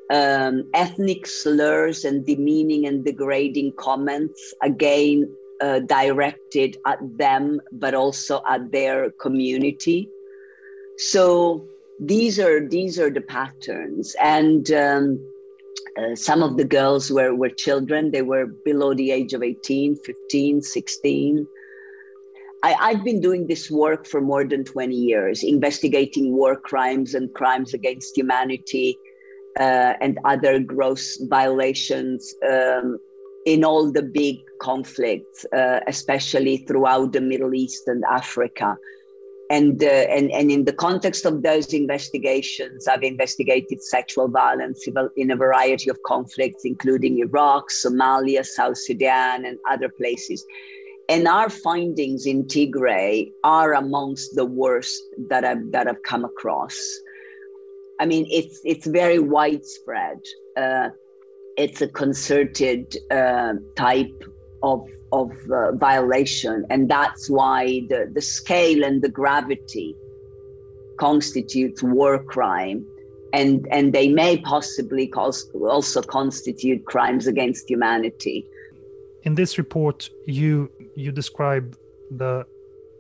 [0.10, 8.42] Um, ethnic slurs and demeaning and degrading comments again uh, directed at them, but also
[8.50, 10.10] at their community.
[10.98, 11.68] So
[12.02, 15.32] these are these are the patterns, and um,
[15.98, 18.12] uh, some of the girls were, were children.
[18.12, 21.48] They were below the age of 18, 15, 16.
[22.64, 27.34] I, I've been doing this work for more than 20 years, investigating war crimes and
[27.34, 28.98] crimes against humanity
[29.60, 33.00] uh, and other gross violations um,
[33.46, 38.78] in all the big conflicts, uh, especially throughout the Middle East and Africa.
[39.58, 39.88] And, uh,
[40.18, 44.88] and, and in the context of those investigations, I've investigated sexual violence
[45.18, 50.46] in a variety of conflicts, including Iraq, Somalia, South Sudan, and other places.
[51.10, 56.78] And our findings in Tigray are amongst the worst that I've, that I've come across.
[58.00, 60.20] I mean, it's, it's very widespread.
[60.56, 60.90] Uh,
[61.58, 64.24] it's a concerted uh, type
[64.64, 69.96] of of uh, violation, and that's why the, the scale and the gravity
[70.98, 72.86] constitutes war crime,
[73.34, 78.46] and and they may possibly also constitute crimes against humanity.
[79.24, 81.78] In this report, you you describe
[82.10, 82.46] the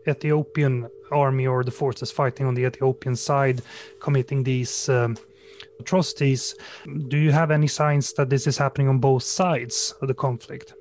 [0.08, 3.62] Ethiopian army or the forces fighting on the Ethiopian side
[4.00, 5.17] committing these um,
[5.80, 6.56] atrocities.
[7.08, 10.74] Do you have any signs that this is happening on both sides of the conflict?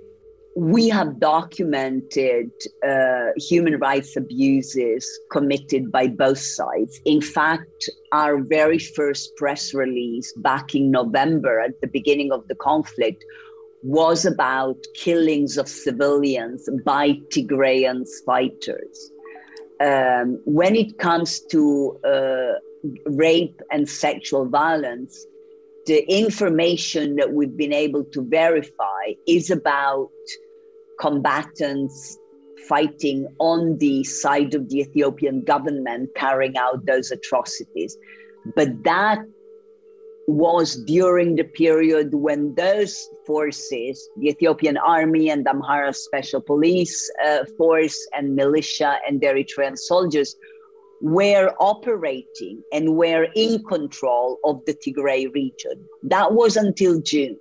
[0.57, 2.51] We have documented
[2.87, 7.01] uh, human rights abuses committed by both sides.
[7.05, 12.57] In fact, our very first press release back in November at the beginning of the
[12.57, 13.25] conflict
[13.83, 19.11] was about killings of civilians by Tigrayan fighters.
[19.81, 22.59] Um, when it comes to uh,
[23.07, 25.27] rape and sexual violence,
[25.87, 30.11] the information that we've been able to verify is about
[31.01, 32.19] combatants
[32.69, 37.97] fighting on the side of the Ethiopian government carrying out those atrocities.
[38.55, 39.19] But that
[40.29, 47.45] was during the period when those forces, the Ethiopian army and Amhara special police uh,
[47.59, 50.37] force and militia and Eritrean soldiers,
[51.01, 55.85] were operating and were in control of the Tigray region.
[56.03, 57.39] That was until June.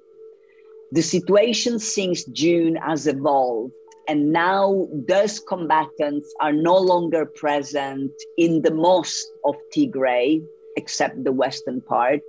[0.92, 3.74] The situation since June has evolved,
[4.08, 10.42] and now those combatants are no longer present in the most of Tigray,
[10.78, 12.22] except the western part.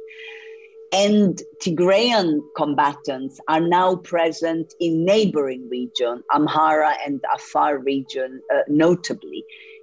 [0.92, 9.29] And Tigrayan combatants are now present in neighboring region, Amhara and Afar region, uh, notably.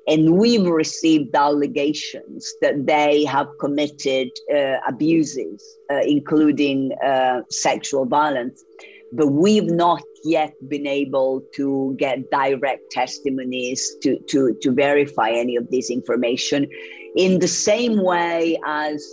[0.07, 8.63] And we've received allegations that they have committed uh, abuses, uh, including uh, sexual violence.
[9.11, 15.55] But we've not yet been able to get direct testimonies to, to, to verify any
[15.55, 16.67] of this information
[17.15, 19.05] in the same way as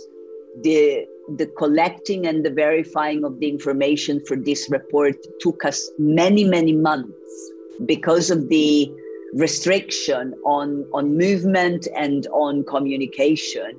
[0.61, 1.05] the
[1.37, 6.71] the collecting and the verifying of the information for this report took us many many
[6.71, 7.51] months
[7.85, 8.91] because of the
[9.35, 13.71] restriction on, on movement and on communication,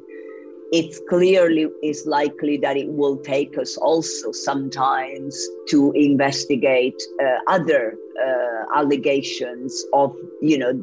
[0.73, 5.35] it clearly is likely that it will take us also sometimes
[5.69, 10.83] to investigate uh, other uh, allegations of, you know,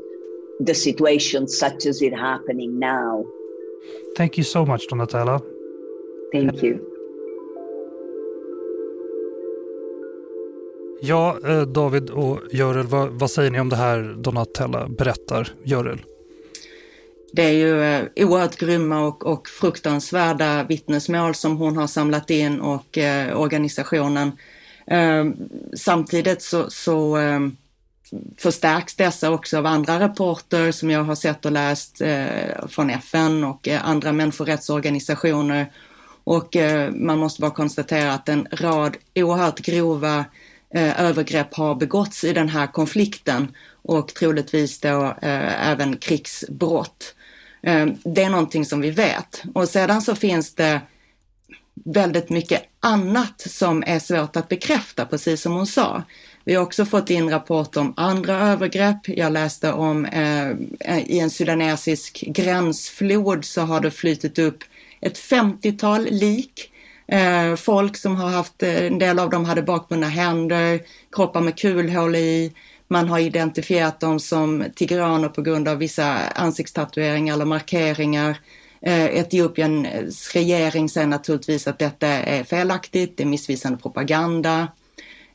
[0.60, 3.24] the situation such as it happening now.
[4.16, 5.44] Thank you so much, Donatella.
[6.32, 6.93] Thank you.
[11.06, 15.50] Ja, eh, David och Görel, vad, vad, säger ni om det här Donatella berättar?
[15.64, 16.02] Görel?
[17.34, 22.62] Det är ju eh, oerhört grymma och, och fruktansvärda vittnesmål som hon har samlat in
[22.62, 24.32] och eh, organisationen.
[24.88, 25.26] Eh,
[25.78, 27.40] samtidigt så, så eh,
[28.38, 33.44] förstärks dessa också av andra rapporter som jag har sett och läst eh, från FN
[33.44, 35.72] och eh, andra människorättsorganisationer.
[36.24, 40.26] Och eh, man måste bara konstatera att en rad oerhört grova
[40.74, 47.16] Eh, övergrepp har begåtts i den här konflikten och troligtvis då eh, även krigsbrott.
[47.62, 49.44] Eh, det är någonting som vi vet.
[49.54, 50.82] Och sedan så finns det
[51.86, 56.04] väldigt mycket annat som är svårt att bekräfta, precis som hon sa.
[56.44, 59.08] Vi har också fått in rapporter om andra övergrepp.
[59.08, 60.52] Jag läste om eh,
[61.06, 64.64] i en sudanesisk gränsflod så har det flytit upp
[65.02, 66.73] ett 50-tal lik.
[67.08, 70.80] Eh, folk som har haft, eh, en del av dem hade bakbundna händer,
[71.16, 72.54] kroppar med kulhål i,
[72.88, 78.38] man har identifierat dem som tigraner på grund av vissa ansiktstatueringar eller markeringar.
[78.82, 84.68] Eh, Etiopiens regering säger naturligtvis att detta är felaktigt, det är missvisande propaganda.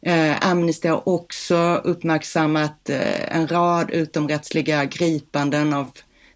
[0.02, 5.90] Eh, Amnesty har också uppmärksammat eh, en rad utomrättsliga gripanden av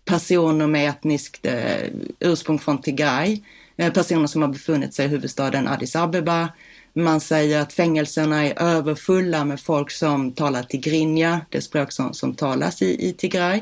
[0.05, 1.83] personer med etniskt eh,
[2.21, 3.41] ursprung från Tigray.
[3.77, 6.49] Eh, personer som har befunnit sig i huvudstaden Addis Abeba
[6.95, 12.35] man säger att fängelserna är överfulla med folk som talar tigrinja, det språk som, som
[12.35, 13.61] talas i, i Tigray.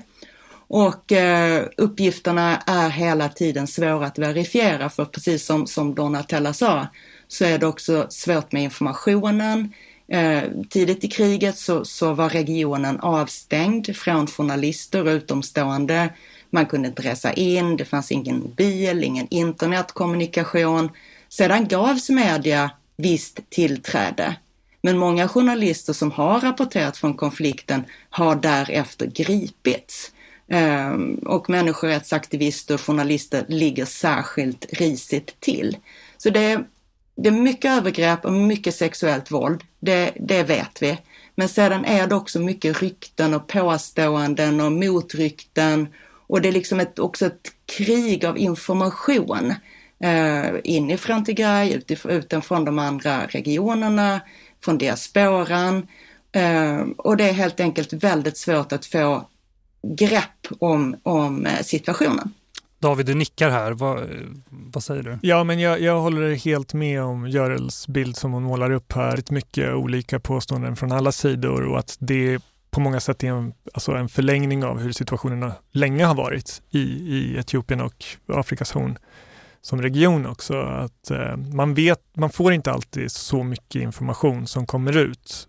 [0.68, 6.86] Och eh, uppgifterna är hela tiden svåra att verifiera för precis som, som Donatella sa
[7.28, 9.72] så är det också svårt med informationen.
[10.08, 16.10] Eh, tidigt i kriget så, så var regionen avstängd från journalister och utomstående.
[16.50, 20.90] Man kunde inte resa in, det fanns ingen mobil, ingen internetkommunikation.
[21.28, 24.36] Sedan gavs media visst tillträde.
[24.82, 30.12] Men många journalister som har rapporterat från konflikten har därefter gripits.
[30.48, 35.76] Ehm, och människorättsaktivister och journalister ligger särskilt risigt till.
[36.16, 36.64] Så det är,
[37.16, 40.98] det är mycket övergrepp och mycket sexuellt våld, det, det vet vi.
[41.34, 45.88] Men sedan är det också mycket rykten och påståenden och motrykten
[46.30, 49.54] och det är liksom ett, också ett krig av information
[50.04, 54.20] eh, inifrån Tigray, utifrån de andra regionerna,
[54.64, 55.86] från diasporan.
[56.32, 59.28] Eh, och det är helt enkelt väldigt svårt att få
[59.82, 62.32] grepp om, om eh, situationen.
[62.78, 63.72] David, du nickar här.
[63.72, 64.08] Vad,
[64.48, 65.18] vad säger du?
[65.22, 69.18] Ja, men jag, jag håller helt med om Görels bild som hon målar upp här.
[69.18, 73.52] Ett mycket olika påståenden från alla sidor och att det på många sätt är en,
[73.74, 78.98] alltså en förlängning av hur situationerna länge har varit i, i Etiopien och Afrikas horn
[79.62, 80.60] som region också.
[80.60, 85.48] Att eh, man, vet, man får inte alltid så mycket information som kommer ut.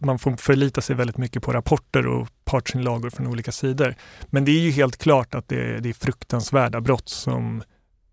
[0.00, 3.94] Man får förlita sig väldigt mycket på rapporter och partsinlagor från olika sidor.
[4.26, 7.62] Men det är ju helt klart att det, det är fruktansvärda brott som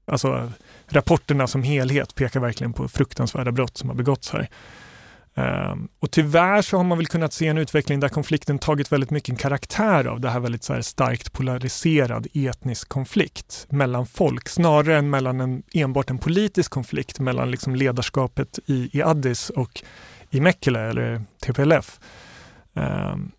[0.05, 0.51] Alltså
[0.87, 4.49] rapporterna som helhet pekar verkligen på fruktansvärda brott som har begåtts här.
[5.35, 9.11] Ehm, och tyvärr så har man väl kunnat se en utveckling där konflikten tagit väldigt
[9.11, 14.97] mycket karaktär av det här väldigt så här starkt polariserad etnisk konflikt mellan folk snarare
[14.97, 19.83] än mellan en, enbart en politisk konflikt mellan liksom ledarskapet i, i Addis och
[20.29, 21.99] i Mekele eller TPLF.
[22.73, 23.31] Um, ehm,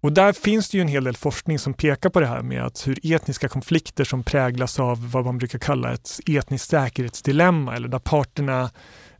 [0.00, 2.62] och där finns det ju en hel del forskning som pekar på det här med
[2.62, 7.88] att hur etniska konflikter som präglas av vad man brukar kalla ett etniskt säkerhetsdilemma eller
[7.88, 8.70] där parterna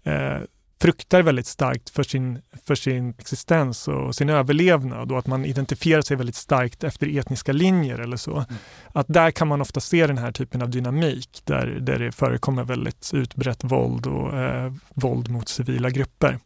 [0.02, 0.38] eh,
[0.80, 6.02] fruktar väldigt starkt för sin, för sin existens och sin överlevnad och att man identifierar
[6.02, 8.34] sig väldigt starkt efter etniska linjer eller så.
[8.36, 8.44] Mm.
[8.92, 12.64] Att där kan man ofta se den här typen av dynamik där, där det förekommer
[12.64, 16.38] väldigt utbrett våld och eh, våld mot civila grupper.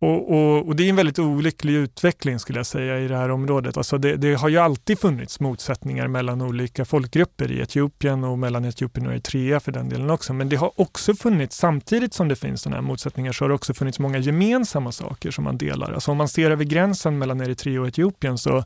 [0.00, 3.30] Och, och, och, Det är en väldigt olycklig utveckling skulle jag säga i det här
[3.30, 3.76] området.
[3.76, 8.64] Alltså det, det, har ju alltid funnits motsättningar mellan olika folkgrupper i Etiopien och mellan
[8.64, 10.32] Etiopien och Eritrea för den delen också.
[10.32, 13.54] Men det har också funnits, samtidigt som det finns sådana här motsättningar, så har det
[13.54, 15.92] också funnits många gemensamma saker som man delar.
[15.92, 18.64] Alltså om man ser över gränsen mellan Eritrea och Etiopien så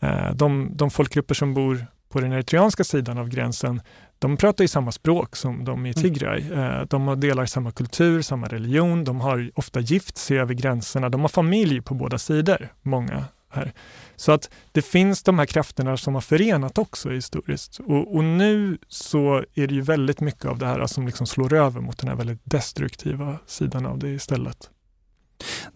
[0.00, 3.80] eh, de, de folkgrupper som bor på den eritreanska sidan av gränsen,
[4.24, 6.02] de pratar ju samma språk som de i mm.
[6.02, 6.42] Tigray.
[6.52, 6.86] Mm.
[6.90, 11.28] De delar samma kultur, samma religion, de har ofta gift sig över gränserna, de har
[11.28, 13.72] familj på båda sidor, många här.
[14.16, 17.78] Så att det finns de här krafterna som har förenat också historiskt.
[17.78, 21.54] Och, och nu så är det ju väldigt mycket av det här som liksom slår
[21.54, 24.70] över mot den här väldigt destruktiva sidan av det istället.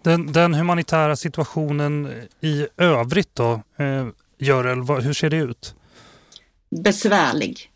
[0.03, 4.07] Den, den humanitära situationen i övrigt då, eh,
[4.39, 5.75] Görel, hur ser det ut?
[6.71, 7.71] Besvärlig.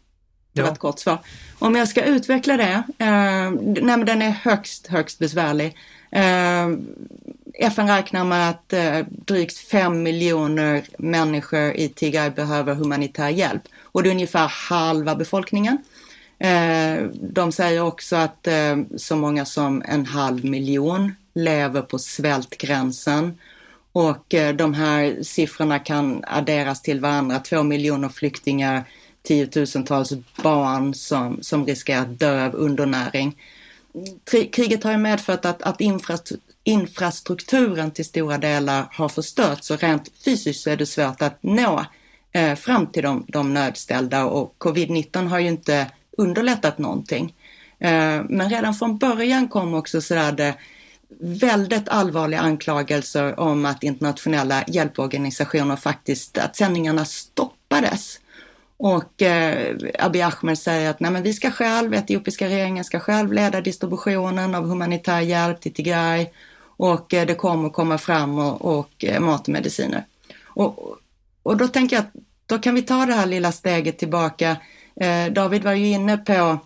[0.53, 1.19] Det var ett kort svar.
[1.59, 5.77] Om jag ska utveckla det, eh, nej men den är högst, högst besvärlig.
[6.11, 6.69] Eh,
[7.55, 14.03] FN räknar med att eh, drygt fem miljoner människor i Tigray behöver humanitär hjälp och
[14.03, 15.79] det är ungefär halva befolkningen.
[16.39, 23.39] Eh, de säger också att eh, så många som en halv miljon lever på svältgränsen
[23.93, 27.39] och eh, de här siffrorna kan adderas till varandra.
[27.39, 28.85] Två miljoner flyktingar,
[29.23, 30.13] tiotusentals
[30.43, 33.37] barn som, som riskerar att dö av undernäring.
[34.53, 35.81] Kriget har ju medfört att, att
[36.65, 41.85] infrastrukturen till stora delar har förstörts och rent fysiskt så är det svårt att nå
[42.33, 47.35] eh, fram till de, de nödställda och covid-19 har ju inte underlättat någonting.
[47.79, 50.55] Eh, men redan från början kom också sådär det
[51.21, 58.19] väldigt allvarliga anklagelser om att internationella hjälporganisationer faktiskt, att sändningarna stoppades.
[58.85, 63.33] Och eh, Abiy Ahmed säger att nej, men vi ska själv, etiopiska regeringen ska själv
[63.33, 66.27] leda distributionen av humanitär hjälp till Tigray
[66.65, 70.05] och eh, det kommer komma fram och, och eh, mat och mediciner.
[70.45, 70.97] Och,
[71.43, 72.13] och då tänker jag att
[72.47, 74.57] då kan vi ta det här lilla steget tillbaka.
[75.01, 76.59] Eh, David var ju inne på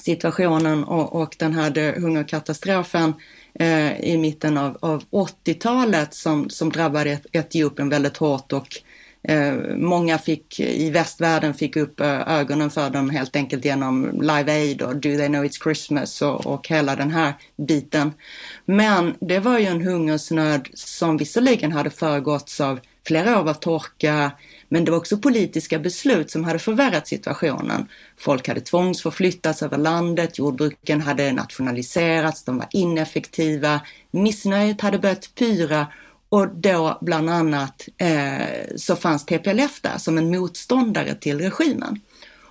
[0.00, 3.14] situationen och, och den här hungerkatastrofen
[3.54, 8.82] eh, i mitten av, av 80-talet som, som drabbade Etiopien väldigt hårt och
[9.28, 14.52] Eh, många fick i västvärlden fick upp eh, ögonen för dem helt enkelt genom Live
[14.52, 18.12] Aid och Do They Know It's Christmas och, och hela den här biten.
[18.64, 24.30] Men det var ju en hungersnöd som visserligen hade föregåtts av flera år av torka,
[24.68, 27.88] men det var också politiska beslut som hade förvärrat situationen.
[28.18, 35.86] Folk hade tvångsförflyttats över landet, jordbruken hade nationaliserats, de var ineffektiva, missnöjet hade börjat pyra
[36.28, 42.00] och då bland annat eh, så fanns TPLF där som en motståndare till regimen.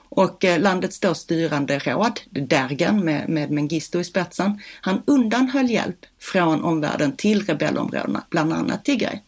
[0.10, 6.06] Och eh, landets då styrande råd, Dergen med, med Mengistu i spetsen, han undanhöll hjälp
[6.20, 9.20] från omvärlden till rebellområdena, bland annat Tigray.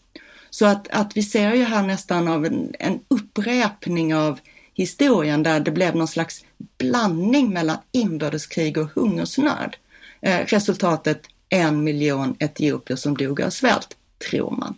[0.49, 4.39] Så att, att vi ser ju här nästan av en, en upprepning av
[4.73, 6.45] historien där det blev någon slags
[6.77, 9.75] blandning mellan inbördeskrig och hungersnöd.
[10.21, 14.77] Eh, resultatet en miljon etiopier som dog av svält, tror man.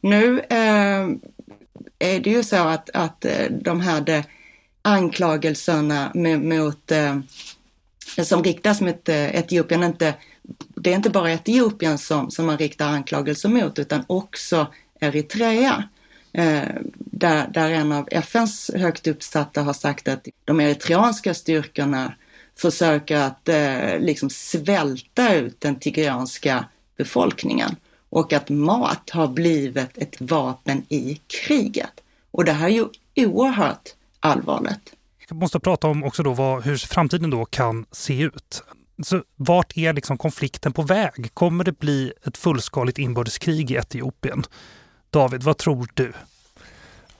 [0.00, 1.08] Nu eh,
[1.98, 4.24] är det ju så att, att eh, de här
[4.82, 7.18] anklagelserna mot, eh,
[8.22, 10.14] som riktas mot eh, Etiopien inte
[10.76, 14.66] det är inte bara Etiopien som, som man riktar anklagelser mot utan också
[15.00, 15.88] Eritrea.
[16.32, 22.14] Eh, där, där en av FNs högt uppsatta har sagt att de eritreanska styrkorna
[22.56, 26.64] försöker att eh, liksom svälta ut den tigreanska
[26.96, 27.76] befolkningen
[28.14, 32.00] och att mat har blivit ett vapen i kriget.
[32.30, 32.86] Och det här är ju
[33.26, 33.88] oerhört
[34.20, 34.94] allvarligt.
[35.30, 38.62] Vi måste prata om också då vad, hur framtiden då kan se ut.
[39.02, 41.34] Så vart är liksom konflikten på väg?
[41.34, 44.44] Kommer det bli ett fullskaligt inbördeskrig i Etiopien?
[45.10, 46.12] David, vad tror du?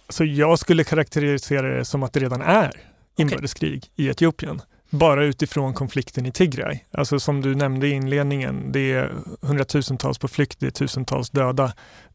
[0.09, 2.81] Så jag skulle karaktärisera det som att det redan är
[3.17, 4.05] inbördeskrig okay.
[4.05, 4.63] i Etiopien.
[4.95, 6.79] Bara utifrån konflikten i Tigray.
[6.91, 11.73] Alltså som du nämnde i inledningen, det är hundratusentals på flykt, det är tusentals döda.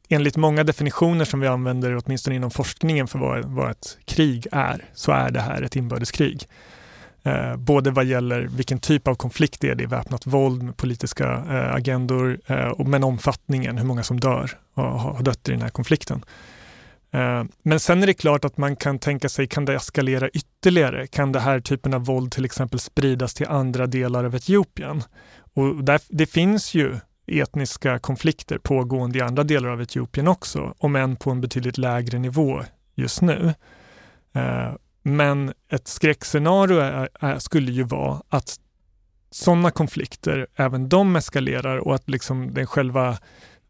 [0.10, 4.86] Enligt många definitioner som vi använder, åtminstone inom forskningen för vad, vad ett krig är,
[4.94, 6.48] så är det här ett inbördeskrig.
[7.24, 10.78] Eh, både vad gäller vilken typ av konflikt det är, det är väpnat våld med
[10.78, 15.62] politiska eh, agendor, eh, men omfattningen, hur många som dör och har dött i den
[15.62, 16.26] här konflikten.
[17.12, 21.08] Eh, men sen är det klart att man kan tänka sig, kan det eskalera ytterligare?
[21.08, 25.04] Kan det här typen av våld till exempel spridas till andra delar av Etiopien?
[25.54, 30.96] Och där, det finns ju etniska konflikter pågående i andra delar av Etiopien också, om
[30.96, 32.64] än på en betydligt lägre nivå
[32.96, 33.54] just nu.
[34.34, 38.56] Eh, men ett skräckscenario är, är, skulle ju vara att
[39.32, 43.18] sådana konflikter, även de eskalerar och att liksom den själva eh,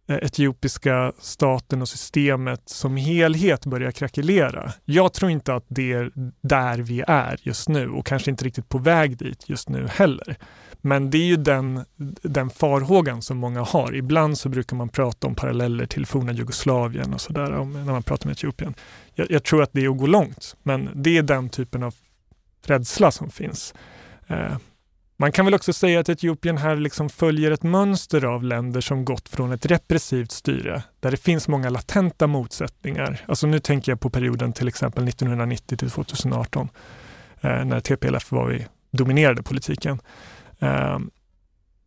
[0.10, 4.74] Eh, etiopiska staten och systemet som helhet börjar krackelera.
[4.86, 8.70] Jag tror inte att det är där vi är just nu och kanske inte riktigt
[8.70, 10.38] på väg dit just nu heller.
[10.82, 11.86] Men det är ju den,
[12.22, 13.95] den farhågan som många har.
[13.95, 18.28] Ibland så brukar man prata om paralleller till forna Jugoslavien och sådär när man pratar
[18.28, 18.74] om Etiopien.
[19.14, 21.95] Jag, jag, tror att det är att gå långt, men det är den typen av
[22.66, 23.74] rädsla som finns.
[24.28, 24.57] Eh,
[25.22, 29.05] man kan väl också säga att Etiopien här liksom följer ett mönster av länder som
[29.05, 33.26] gått från ett repressivt styre, där det finns många latenta motsättningar.
[33.28, 36.70] Alltså nu tänker jag på perioden till exempel 1990 till 2018,
[37.41, 40.01] eh, när TPLF var i dominerade politiken.
[40.59, 40.99] Eh,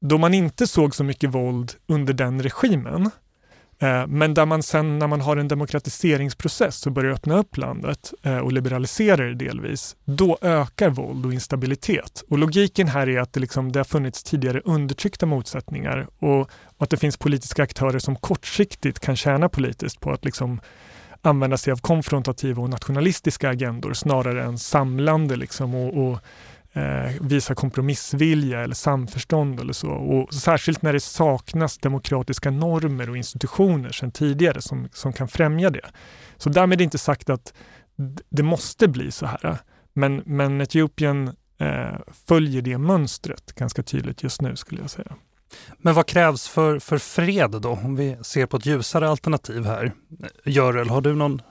[0.00, 3.10] då man inte såg så mycket våld under den regimen, Eh,
[3.82, 8.12] Eh, men där man sen när man har en demokratiseringsprocess och börjar öppna upp landet
[8.22, 12.24] eh, och liberalisera det delvis, då ökar våld och instabilitet.
[12.28, 16.90] Och logiken här är att det, liksom, det har funnits tidigare undertryckta motsättningar och, att
[16.90, 20.60] det finns politiska aktörer som kortsiktigt kan tjäna politiskt på att liksom
[21.22, 26.18] använda sig av konfrontativa och nationalistiska agendor snarare än samlande liksom och, och
[26.74, 29.90] Eh, visa kompromissvilja eller samförstånd eller så.
[29.90, 35.70] Och särskilt när det saknas demokratiska normer och institutioner sedan tidigare som, som kan främja
[35.70, 35.90] det.
[36.36, 37.54] Så därmed är inte sagt att
[38.28, 39.58] det måste bli så här.
[39.92, 41.98] Men, men Etiopien eh,
[42.28, 45.16] följer det mönstret ganska tydligt just nu skulle jag säga.
[45.78, 49.92] Men vad krävs för, för fred då, om vi ser på ett ljusare alternativ här?
[50.44, 51.42] Görel, har du någon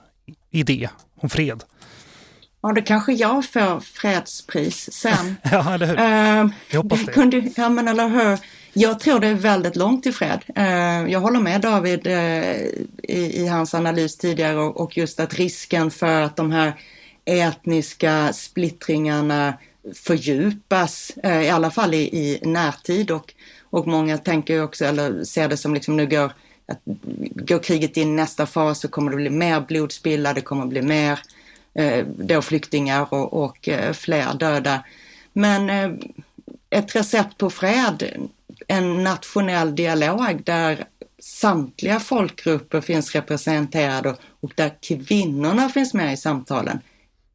[0.50, 1.64] idé om fred?
[2.64, 5.36] Ja, det kanske jag får fredspris sen.
[5.42, 5.96] ja, eller hur?
[5.96, 7.12] Uh, jag hoppas det.
[7.12, 8.38] Kunde, ja, men eller hur.
[8.72, 10.40] Jag tror det är väldigt långt till fred.
[10.58, 12.14] Uh, jag håller med David uh,
[13.02, 16.72] i, hans analys tidigare och, just att risken för att de här
[17.24, 19.54] etniska splittringarna
[19.94, 23.34] fördjupas, i alla fall i, närtid och,
[23.70, 26.32] och många tänker också, eller ser det som liksom nu går,
[26.68, 26.80] att,
[27.46, 30.82] går kriget in i nästa fas så kommer det bli mer blodspilla, det kommer bli
[30.82, 31.41] mer Eh,
[31.74, 34.84] Eh, då flyktingar och, och eh, fler döda.
[35.32, 35.90] Men eh,
[36.70, 38.28] ett recept på fred,
[38.68, 40.84] en nationell dialog där
[41.18, 46.80] samtliga folkgrupper finns representerade och där kvinnorna finns med i samtalen.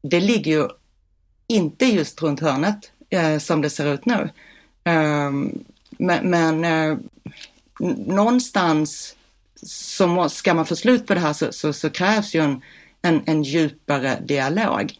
[0.02, 0.68] Det ligger ju
[1.46, 4.30] inte just runt hörnet eh, som det ser ut nu.
[4.84, 5.30] Eh,
[5.98, 6.98] men, men eh,
[8.06, 9.14] någonstans
[9.62, 12.62] så ska man få slut på det här så, så, så krävs ju en
[13.02, 14.92] en, en djupare dialog.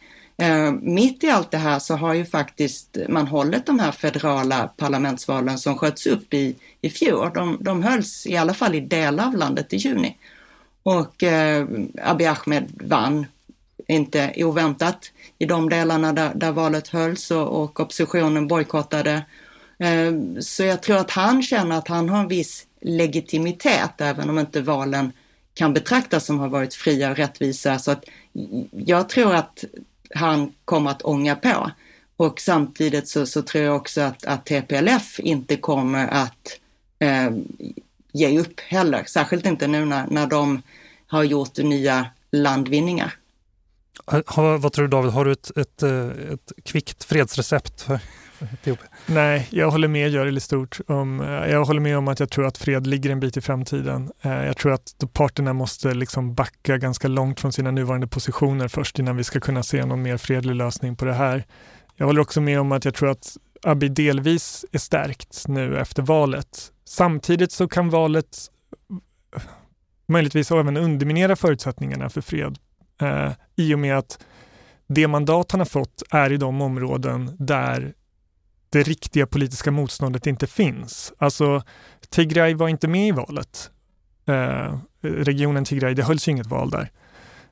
[0.42, 4.68] Eh, mitt i allt det här så har ju faktiskt man hållit de här federala
[4.76, 7.30] parlamentsvalen som sköts upp i, i fjol.
[7.34, 10.16] De, de hölls i alla fall i delar av landet i juni.
[10.82, 11.66] Och eh,
[12.03, 13.26] Abiy Ahmed vann,
[13.86, 19.24] inte oväntat, i de delarna där, där valet hölls och, och oppositionen bojkottade.
[19.78, 24.38] Eh, så jag tror att han känner att han har en viss legitimitet även om
[24.38, 25.12] inte valen
[25.59, 27.79] kan betraktas som har varit fria och rättvisa.
[27.79, 28.05] Så att
[28.71, 29.65] jag tror att
[30.15, 31.71] han kommer att ånga på.
[32.17, 36.59] Och samtidigt så, så tror jag också att, att TPLF inte kommer att
[36.99, 37.31] eh,
[38.13, 39.05] ge upp heller.
[39.05, 40.63] Särskilt inte nu när, när de
[41.07, 43.15] har gjort nya landvinningar.
[44.27, 48.01] Ha, vad tror du David, har du ett, ett, eh, ett kvickt fredsrecept för
[48.53, 48.89] Etiopien?
[49.07, 50.80] Nej, jag håller med Görel i stort.
[50.86, 53.41] Om, eh, jag håller med om att jag tror att fred ligger en bit i
[53.41, 54.12] framtiden.
[54.22, 58.99] Eh, jag tror att parterna måste liksom backa ganska långt från sina nuvarande positioner först
[58.99, 61.45] innan vi ska kunna se någon mer fredlig lösning på det här.
[61.97, 66.03] Jag håller också med om att jag tror att Abiy delvis är stärkt nu efter
[66.03, 66.72] valet.
[66.84, 68.39] Samtidigt så kan valet
[70.09, 72.59] möjligtvis även underminera förutsättningarna för fred
[73.01, 74.18] eh, i och med att
[74.89, 77.93] det mandat han har fått är i de områden där
[78.69, 81.12] det riktiga politiska motståndet inte finns.
[81.19, 81.62] Alltså,
[82.11, 83.71] Tigray var inte med i valet.
[84.27, 86.91] Eh, regionen Tigray, det hölls ju inget val där.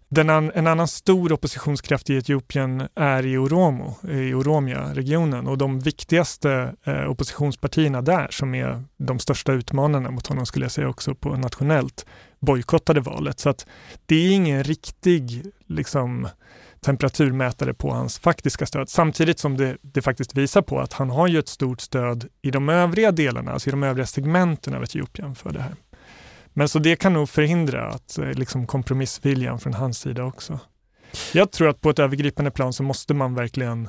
[0.09, 5.81] Den an, en annan stor oppositionskraft i Etiopien är i Oromo, i Oromia-regionen och de
[5.81, 11.15] viktigaste eh, oppositionspartierna där som är de största utmanarna mot honom skulle jag säga också
[11.15, 12.07] på nationellt
[12.41, 13.41] bojkottade valet.
[13.41, 13.67] Så att
[14.07, 16.29] det är ingen riktig liksom,
[16.81, 18.89] temperaturmätare på hans faktiska stöd.
[18.89, 22.51] Samtidigt som det, det, faktiskt visar på att han har ju ett stort stöd i
[22.51, 25.75] de övriga delarna, alltså i de övriga segmenten av Etiopien för det här.
[26.49, 30.61] Men så det kan nog förhindra att eh, liksom kompromissviljan från hans sida också.
[31.33, 33.89] Jag tror att på ett övergripande plan så måste man verkligen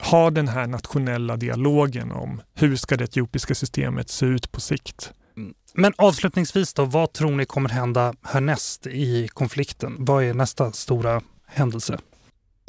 [0.00, 5.12] ha den här nationella dialogen om hur ska det etiopiska systemet se ut på sikt.
[5.36, 5.54] Mm.
[5.74, 9.96] Men avslutningsvis då, vad tror ni kommer hända härnäst i konflikten?
[9.98, 11.98] Vad är nästa stora händelse?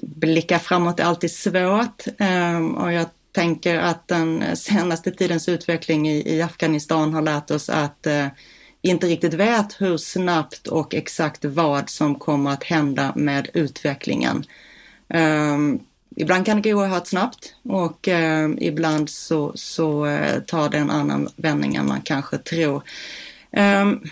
[0.02, 6.42] Blicka framåt är alltid svårt ehm, och jag tänker att den senaste tidens utveckling i,
[6.42, 8.08] Afghanistan har lärt oss att
[8.82, 14.44] vi inte riktigt vet hur snabbt och exakt vad som kommer att hända med utvecklingen.
[15.10, 15.80] Ehm,
[16.16, 20.92] ibland kan det gå oerhört snabbt och eh, ibland så, så eh, tar det en
[20.92, 22.84] annan vändning än man kanske tror.
[23.52, 24.04] Um,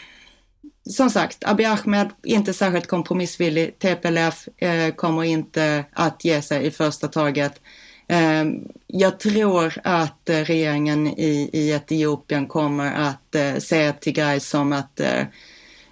[0.90, 3.80] som sagt, Abiy Ahmed, inte särskilt kompromissvillig.
[3.80, 7.62] TPLF eh, kommer inte att ge sig i första taget.
[8.08, 8.46] Eh,
[8.88, 15.00] jag tror att eh, regeringen i, i Etiopien kommer att eh, se Tigray som att
[15.00, 15.24] eh,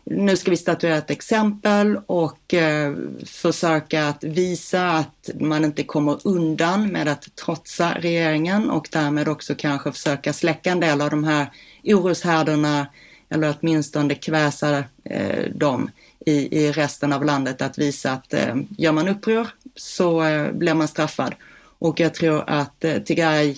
[0.03, 2.93] nu ska vi statuera ett exempel och eh,
[3.25, 9.55] försöka att visa att man inte kommer undan med att trotsa regeringen och därmed också
[9.55, 11.47] kanske försöka släcka en del av de här
[11.83, 12.87] oroshärdarna
[13.29, 15.91] eller åtminstone kväsa eh, dem
[16.25, 20.73] i, i resten av landet att visa att eh, gör man uppror så eh, blir
[20.73, 21.35] man straffad.
[21.79, 23.57] Och jag tror att eh, Tigray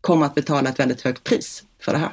[0.00, 2.12] kommer att betala ett väldigt högt pris för det här.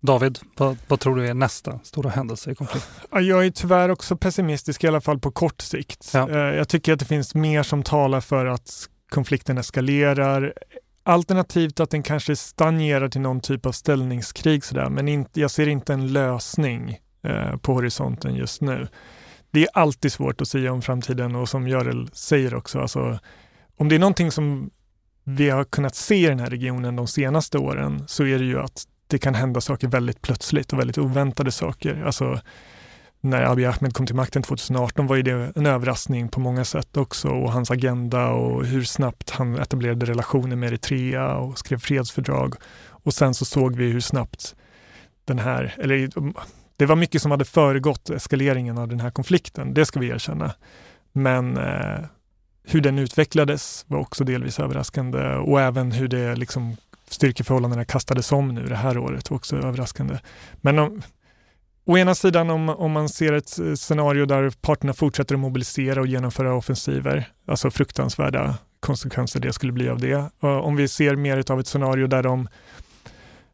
[0.00, 3.26] David, vad, vad, tror du är nästa stora händelse i konflikten?
[3.26, 6.10] Jag är tyvärr också pessimistisk, i alla fall på kort sikt.
[6.14, 6.30] Ja.
[6.30, 10.54] Eh, jag tycker att det finns mer som talar för att konflikten eskalerar.
[11.02, 15.68] Alternativt att den kanske stagnerar till någon typ av ställningskrig sådär, men in, jag ser
[15.68, 18.88] inte en lösning eh, på horisonten just nu.
[19.50, 23.18] Det är alltid svårt att säga om framtiden och som Görel säger också, alltså,
[23.76, 24.70] om det är någonting som
[25.24, 28.60] vi har kunnat se i den här regionen de senaste åren så är det ju
[28.60, 32.02] att det kan hända saker väldigt plötsligt och väldigt oväntade saker.
[32.06, 32.40] Alltså,
[33.20, 36.96] när Abiy Ahmed kom till makten 2018 var ju det en överraskning på många sätt
[36.96, 42.54] också och hans agenda och hur snabbt han etablerade relationer med Eritrea och skrev fredsfördrag.
[42.88, 44.54] Och sen så såg vi hur snabbt
[45.24, 46.10] den här, eller
[46.76, 50.54] det var mycket som hade föregått eskaleringen av den här konflikten, det ska vi erkänna.
[51.12, 52.00] Men eh,
[52.64, 56.76] hur den utvecklades var också delvis överraskande och även hur det liksom
[57.08, 60.18] styrkeförhållandena kastades om nu det här året, var också överraskande.
[60.60, 61.02] Men om,
[61.90, 66.06] å ena sidan om, om man ser ett scenario där parterna fortsätter att mobilisera och
[66.06, 70.30] genomföra offensiver, alltså fruktansvärda konsekvenser det skulle bli av det.
[70.40, 72.48] Om vi ser mer av ett scenario där de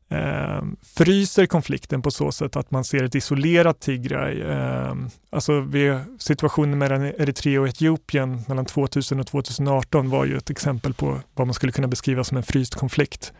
[0.09, 0.63] eh,
[0.97, 4.41] fryser konflikten på så sätt att man ser ett isolerat Tigray.
[4.41, 4.95] Eh,
[5.31, 10.95] alltså vid situationen mellan Eritrea och Etiopien mellan 2000 och 2018 var ju ett exempel
[10.95, 13.33] på vad man skulle kunna beskriva som en fryst konflikt.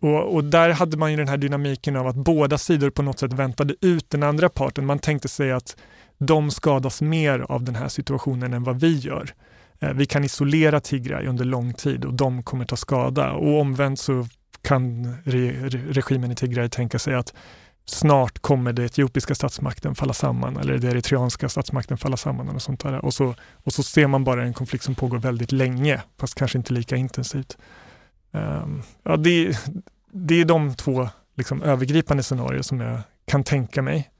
[0.00, 3.18] Och, och, där hade man ju den här dynamiken av att båda sidor på något
[3.18, 4.86] sätt väntade ut den andra parten.
[4.86, 5.76] Man tänkte sig att
[6.18, 9.34] de skadas mer av den här situationen än vad vi gör.
[9.80, 13.32] Eh, vi kan isolera Tigray under lång tid och de kommer ta skada.
[13.32, 14.26] Och omvänt så
[14.62, 17.34] kan re, regimen i Tigray tänka sig att
[17.84, 22.48] snart kommer det etiopiska statsmakten falla samman eller det eritreanska statsmakten falla samman.
[22.48, 23.04] Och, sånt där.
[23.04, 26.58] Och, så, och så ser man bara en konflikt som pågår väldigt länge, fast kanske
[26.58, 27.58] inte lika intensivt.
[28.30, 29.58] Um, ja, det,
[30.12, 34.10] det är de två liksom, övergripande scenarier som jag kan tänka mig.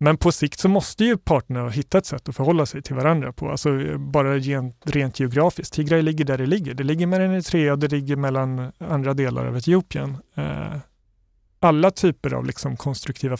[0.00, 3.32] Men på sikt så måste ju parterna hitta ett sätt att förhålla sig till varandra
[3.32, 5.72] på, alltså bara rent, geografiskt.
[5.72, 6.74] Tigray ligger där det ligger.
[6.74, 10.16] Det ligger mellan Eritrea och det ligger mellan andra delar av Etiopien.
[10.34, 10.80] Ehm,
[11.60, 13.36] alla typer av liksom konstruktiva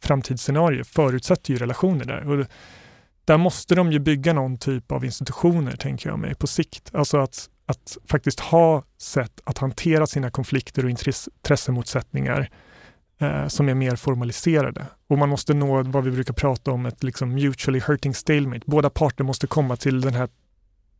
[0.00, 2.28] framtidsscenarier förutsätter ju relationer där.
[2.28, 2.46] Och
[3.24, 6.90] där måste de ju bygga någon typ av institutioner, tänker jag mig, på sikt.
[6.94, 12.50] Alltså att att faktiskt ha sätt att hantera sina konflikter och intressemotsättningar
[13.18, 14.86] eh, som är mer formaliserade.
[15.08, 18.64] Och man måste nå vad vi brukar prata om, ett liksom mutually hurting stalemate.
[18.66, 20.28] Båda parter måste komma till den här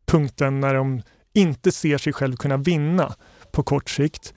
[0.06, 1.02] punkten när de
[1.32, 3.14] inte ser sig själv kunna vinna
[3.52, 4.34] på kort sikt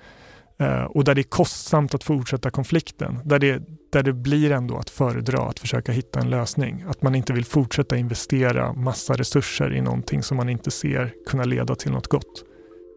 [0.90, 3.20] och där det är kostsamt att fortsätta konflikten.
[3.26, 6.84] Där det, där det blir ändå att föredra att försöka hitta en lösning.
[6.88, 11.44] Att man inte vill fortsätta investera massa resurser i någonting som man inte ser kunna
[11.44, 12.44] leda till något gott.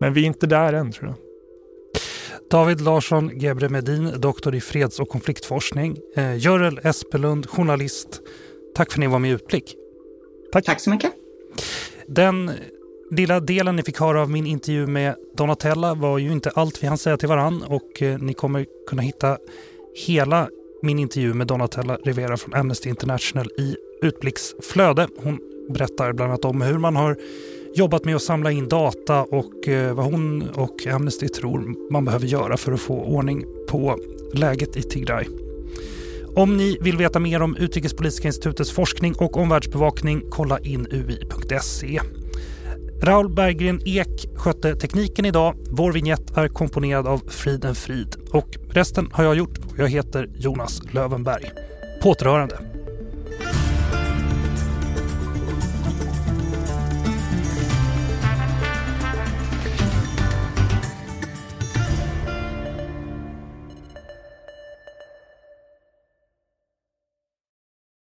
[0.01, 1.17] Men vi är inte där än tror jag.
[2.51, 5.97] David Larsson Gebre Medin, doktor i freds och konfliktforskning.
[6.17, 8.21] Eh, Görel Espelund, journalist.
[8.75, 9.75] Tack för att ni var med i Utblick.
[10.53, 10.65] Tack.
[10.65, 11.13] Tack så mycket.
[12.07, 12.51] Den
[13.13, 16.87] lilla delen ni fick höra av min intervju med Donatella var ju inte allt vi
[16.87, 19.39] hann säga till varann och eh, ni kommer kunna hitta
[20.07, 20.49] hela
[20.83, 25.09] min intervju med Donatella Rivera från Amnesty International i Utblicksflöde.
[25.17, 25.39] Hon
[25.69, 27.17] berättar bland annat om hur man har
[27.75, 32.27] jobbat med att samla in data och eh, vad hon och Amnesty tror man behöver
[32.27, 33.99] göra för att få ordning på
[34.35, 35.27] läget i Tigray.
[36.35, 42.01] Om ni vill veta mer om Utrikespolitiska institutets forskning och omvärldsbevakning, kolla in ui.se.
[43.03, 45.57] Raul Berggren Ek skötte tekniken idag.
[45.71, 49.59] Vår vignett är komponerad av Friden Frid och resten har jag gjort.
[49.79, 51.51] Jag heter Jonas Lövenberg.
[52.03, 52.72] På återhörande.